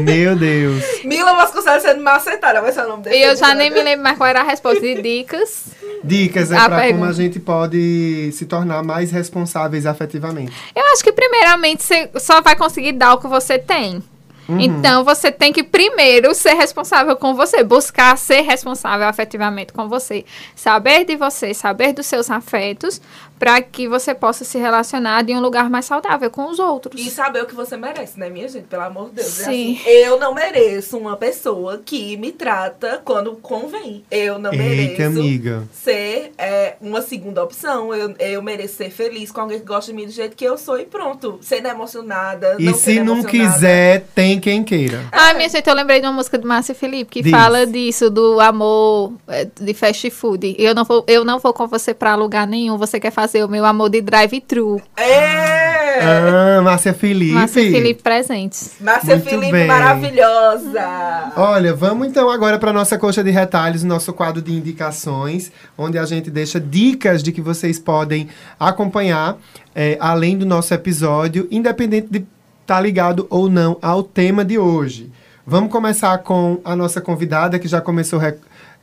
[0.00, 0.82] Meu Deus.
[1.04, 4.02] Mila Vasconcelos sendo macetada, vai ser o nome desse E eu já nem me lembro
[4.02, 5.66] mais qual era a resposta de dicas.
[6.04, 10.52] Dicas é A pra como a gente pode se tornar mais responsáveis afetivamente.
[10.74, 14.02] Eu acho que primeiramente você só vai conseguir dar o que você tem.
[14.48, 20.24] Então você tem que primeiro ser responsável com você, buscar ser responsável afetivamente com você,
[20.54, 23.00] saber de você, saber dos seus afetos,
[23.42, 27.04] para que você possa se relacionar de um lugar mais saudável com os outros.
[27.04, 28.68] E saber o que você merece, né, minha gente?
[28.68, 29.40] Pelo amor de Deus.
[29.40, 29.80] É Sim.
[29.80, 34.04] assim, eu não mereço uma pessoa que me trata quando convém.
[34.08, 35.64] Eu não Eita, mereço amiga.
[35.72, 37.92] ser é, uma segunda opção.
[37.92, 40.56] Eu, eu mereço ser feliz com alguém que gosta de mim do jeito que eu
[40.56, 41.40] sou e pronto.
[41.42, 42.54] Sendo emocionada.
[42.60, 45.04] E não se não quiser, tem quem queira.
[45.10, 47.32] Ah, minha gente, eu lembrei de uma música do Márcio Felipe que Diz.
[47.32, 50.54] fala disso, do amor eh, de fast food.
[50.56, 52.78] Eu não vou, eu não vou com você pra lugar nenhum.
[52.78, 54.82] Você quer fazer o meu amor de drive-thru.
[54.96, 56.00] É!
[56.04, 57.32] Ah, Márcia Felipe.
[57.32, 58.72] Márcio Felipe presentes.
[58.80, 59.66] Márcia Muito Felipe bem.
[59.66, 61.32] maravilhosa.
[61.36, 66.04] Olha, vamos então agora para nossa coxa de retalhos, nosso quadro de indicações, onde a
[66.04, 68.28] gente deixa dicas de que vocês podem
[68.58, 69.36] acompanhar,
[69.74, 72.24] é, além do nosso episódio, independente de
[72.62, 75.10] estar ligado ou não ao tema de hoje.
[75.46, 78.38] Vamos começar com a nossa convidada, que já começou, rec-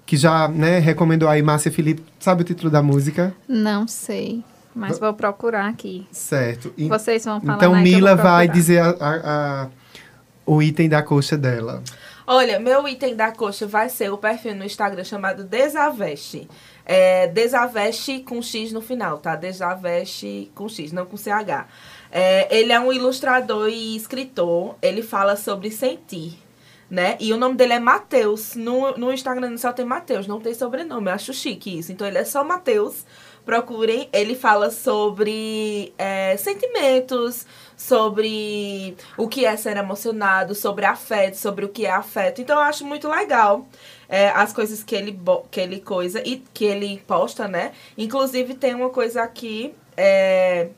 [0.10, 2.04] que já né, recomendou aí, Márcia Felipe.
[2.20, 3.32] Sabe o título da música?
[3.48, 4.44] Não sei,
[4.74, 6.08] mas vou procurar aqui.
[6.12, 6.74] Certo.
[6.76, 9.22] E- Vocês vão falar então Mila vai dizer a- a-
[9.66, 9.68] a-
[10.48, 11.84] o item da coxa dela.
[12.26, 16.50] Olha, meu item da coxa vai ser o perfil no Instagram chamado Desaveste.
[16.84, 19.36] É, Desaveste com X no final, tá?
[19.36, 21.68] Desaveste com X, não com CH.
[22.12, 24.76] É, ele é um ilustrador e escritor.
[24.82, 26.40] Ele fala sobre sentir,
[26.90, 27.18] né?
[27.20, 28.56] E o nome dele é Matheus.
[28.56, 31.08] No, no Instagram só tem Matheus, não tem sobrenome.
[31.08, 31.92] Eu acho chique isso.
[31.92, 33.06] Então ele é só Matheus.
[33.46, 34.10] Procurem.
[34.12, 37.46] Ele fala sobre é, sentimentos,
[37.78, 42.42] sobre o que é ser emocionado, sobre afeto, sobre o que é afeto.
[42.42, 43.68] Então eu acho muito legal
[44.08, 45.18] é, as coisas que ele,
[45.50, 47.72] que ele coisa e que ele posta, né?
[47.98, 49.74] Inclusive tem uma coisa aqui.
[49.96, 50.70] É,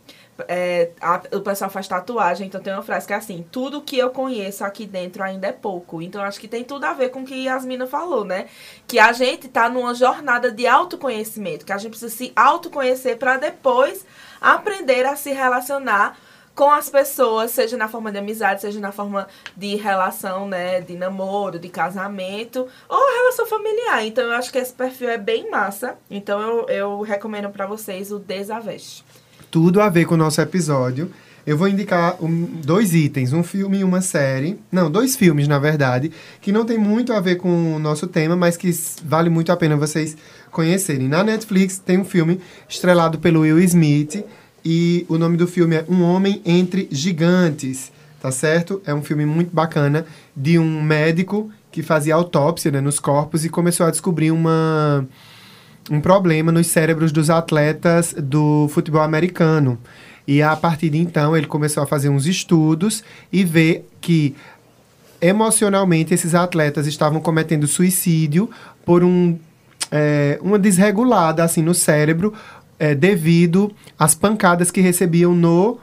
[0.48, 3.98] é, a- o pessoal faz tatuagem, então tem uma frase que é assim: tudo que
[3.98, 6.02] eu conheço aqui dentro ainda é pouco.
[6.02, 8.48] Então acho que tem tudo a ver com o que Yasmina falou, né?
[8.88, 13.38] Que a gente tá numa jornada de autoconhecimento, que a gente precisa se autoconhecer para
[13.38, 14.06] depois
[14.40, 16.18] aprender a se relacionar
[16.54, 19.26] com as pessoas, seja na forma de amizade, seja na forma
[19.56, 24.06] de relação, né, de namoro, de casamento ou relação familiar.
[24.06, 25.96] Então eu acho que esse perfil é bem massa.
[26.10, 29.06] Então eu, eu recomendo para vocês o Desaveste.
[29.52, 31.12] Tudo a ver com o nosso episódio.
[31.46, 34.58] Eu vou indicar um- dois itens, um filme e uma série.
[34.72, 38.36] Não, dois filmes, na verdade, que não tem muito a ver com o nosso tema,
[38.36, 38.72] mas que
[39.04, 40.16] vale muito a pena vocês
[40.52, 41.08] conhecerem.
[41.10, 42.40] Na Netflix tem um filme
[42.70, 44.24] estrelado pelo Will Smith
[44.64, 47.92] e o nome do filme é Um Homem Entre Gigantes,
[48.22, 48.80] tá certo?
[48.86, 50.06] É um filme muito bacana
[50.38, 55.08] de um médico que fazia autópsia né, nos corpos e começou a descobrir uma
[55.92, 59.78] um problema nos cérebros dos atletas do futebol americano.
[60.26, 64.34] E a partir de então ele começou a fazer uns estudos e ver que
[65.20, 68.50] emocionalmente esses atletas estavam cometendo suicídio
[68.86, 69.38] por um,
[69.92, 72.34] é, uma desregulada assim no cérebro
[72.80, 73.70] é, devido
[74.00, 75.78] às pancadas que recebiam no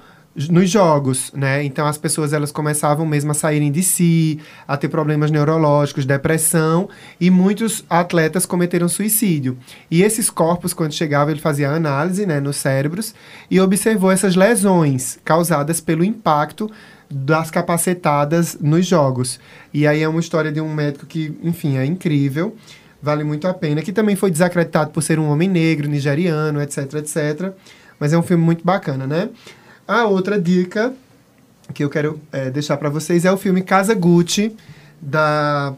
[0.47, 1.65] nos jogos, né?
[1.65, 6.89] Então as pessoas elas começavam mesmo a saírem de si, a ter problemas neurológicos, depressão,
[7.21, 9.59] e muitos atletas cometeram suicídio.
[9.91, 13.15] E esses corpos, quando chegavam, ele fazia análise, né, nos cérebros
[13.51, 16.71] e observou essas lesões causadas pelo impacto
[17.11, 19.41] das capacetadas nos jogos.
[19.73, 22.55] E aí é uma história de um médico que, enfim, é incrível,
[23.03, 26.95] vale muito a pena, que também foi desacreditado por ser um homem negro, nigeriano, etc,
[26.95, 27.53] etc.
[27.99, 29.31] Mas é um filme muito bacana, né?
[29.89, 30.93] A outra dica
[31.73, 34.55] que eu quero é, deixar para vocês é o filme Casa Gucci,
[35.01, 35.73] da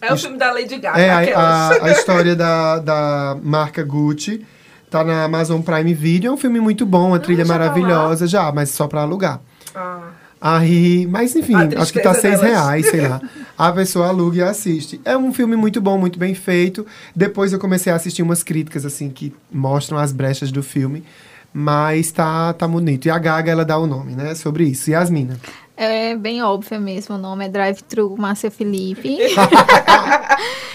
[0.00, 0.98] É o filme da Lady Gaga.
[1.00, 4.44] é, a, a, a história da, da marca Gucci.
[4.90, 6.30] Tá na Amazon Prime Video.
[6.30, 8.26] É um filme muito bom, uma trilha já tá maravilhosa.
[8.26, 9.40] Já, mas só pra alugar.
[9.74, 10.10] Ah.
[10.38, 12.42] Aí, mas enfim, A acho que tá seis delas.
[12.42, 13.20] reais, sei lá.
[13.56, 15.00] A pessoa aluga e assiste.
[15.04, 16.84] É um filme muito bom, muito bem feito.
[17.14, 21.04] Depois eu comecei a assistir umas críticas, assim, que mostram as brechas do filme.
[21.52, 23.06] Mas tá, tá bonito.
[23.06, 24.34] E a Gaga, ela dá o nome, né?
[24.34, 24.90] Sobre isso.
[24.90, 25.38] Yasmina.
[25.76, 29.18] É bem óbvio mesmo, o nome é Drive Thru Márcia Felipe.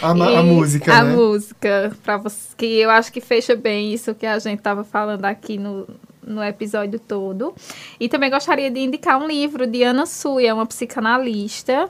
[0.02, 1.16] A, a música, A né?
[1.16, 5.26] música, pra você, que eu acho que fecha bem isso que a gente tava falando
[5.26, 5.88] aqui no,
[6.26, 7.54] no episódio todo.
[8.00, 11.90] E também gostaria de indicar um livro de Ana Sui, é uma psicanalista,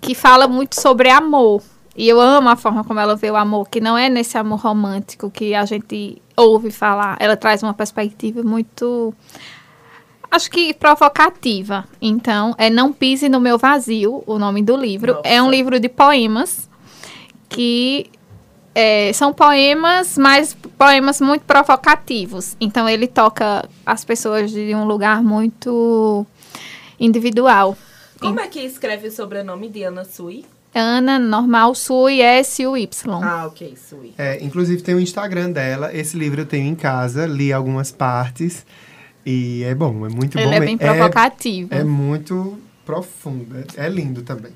[0.00, 1.62] que fala muito sobre amor.
[1.98, 4.60] E eu amo a forma como ela vê o amor, que não é nesse amor
[4.60, 7.16] romântico que a gente ouve falar.
[7.18, 9.12] Ela traz uma perspectiva muito
[10.30, 11.84] acho que provocativa.
[12.00, 15.14] Então, é Não Pise no Meu Vazio, o nome do livro.
[15.14, 15.26] Nossa.
[15.28, 16.70] É um livro de poemas
[17.48, 18.08] que
[18.76, 22.56] é, são poemas, mas poemas muito provocativos.
[22.60, 26.24] Então, ele toca as pessoas de um lugar muito
[27.00, 27.76] individual.
[28.20, 30.44] Como é que escreve o sobrenome de Ana Sui?
[30.78, 32.88] Ana, normal, Sui, S-U-Y.
[33.22, 34.12] Ah, ok, Sui.
[34.16, 35.94] É, inclusive tem o Instagram dela.
[35.94, 38.64] Esse livro eu tenho em casa, li algumas partes.
[39.26, 40.52] E é bom, é muito ele bom.
[40.54, 41.68] é me- bem provocativo.
[41.74, 44.52] É, muito profundo, é, é lindo também.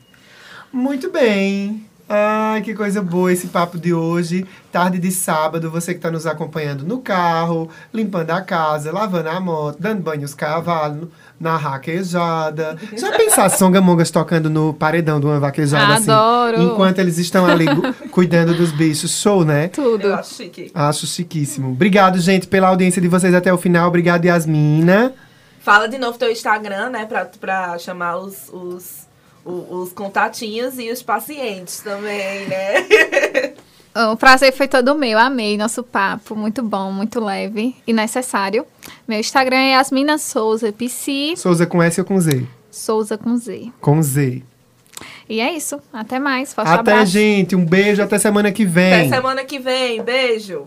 [0.73, 1.85] Muito bem.
[2.15, 4.47] Ai, que coisa boa esse papo de hoje.
[4.71, 9.41] Tarde de sábado, você que está nos acompanhando no carro, limpando a casa, lavando a
[9.41, 11.09] moto, dando banho os cavalos,
[11.41, 12.77] na raquejada.
[12.95, 16.57] Já pensasse songamongas tocando no paredão de uma vaquejada Adoro.
[16.59, 16.67] assim?
[16.67, 17.65] Enquanto eles estão ali
[18.11, 19.19] cuidando dos bichos.
[19.19, 19.69] Show, né?
[19.69, 20.09] Tudo.
[20.09, 20.71] Eu acho chique.
[20.75, 21.73] Acho chiquíssimo.
[21.73, 23.89] Obrigado, gente, pela audiência de vocês até o final.
[23.89, 25.15] Obrigado, Yasmina.
[25.61, 27.07] Fala de novo teu Instagram, né?
[27.07, 29.09] Pra, pra chamar os, os,
[29.45, 33.55] o- os contatinhos e os pacientes também, né?
[34.11, 38.65] O prazer foi todo meu, amei nosso papo, muito bom, muito leve e necessário.
[39.07, 42.47] Meu Instagram é Yasmina Souza PC, Souza com S ou com Z?
[42.71, 43.71] Souza com Z.
[43.83, 44.43] Com Z.
[45.29, 47.13] E é isso, até mais, forte Até, abraço.
[47.13, 47.55] gente.
[47.55, 48.03] Um beijo.
[48.03, 48.95] Até semana que vem.
[48.95, 50.03] Até semana que vem.
[50.03, 50.67] Beijo.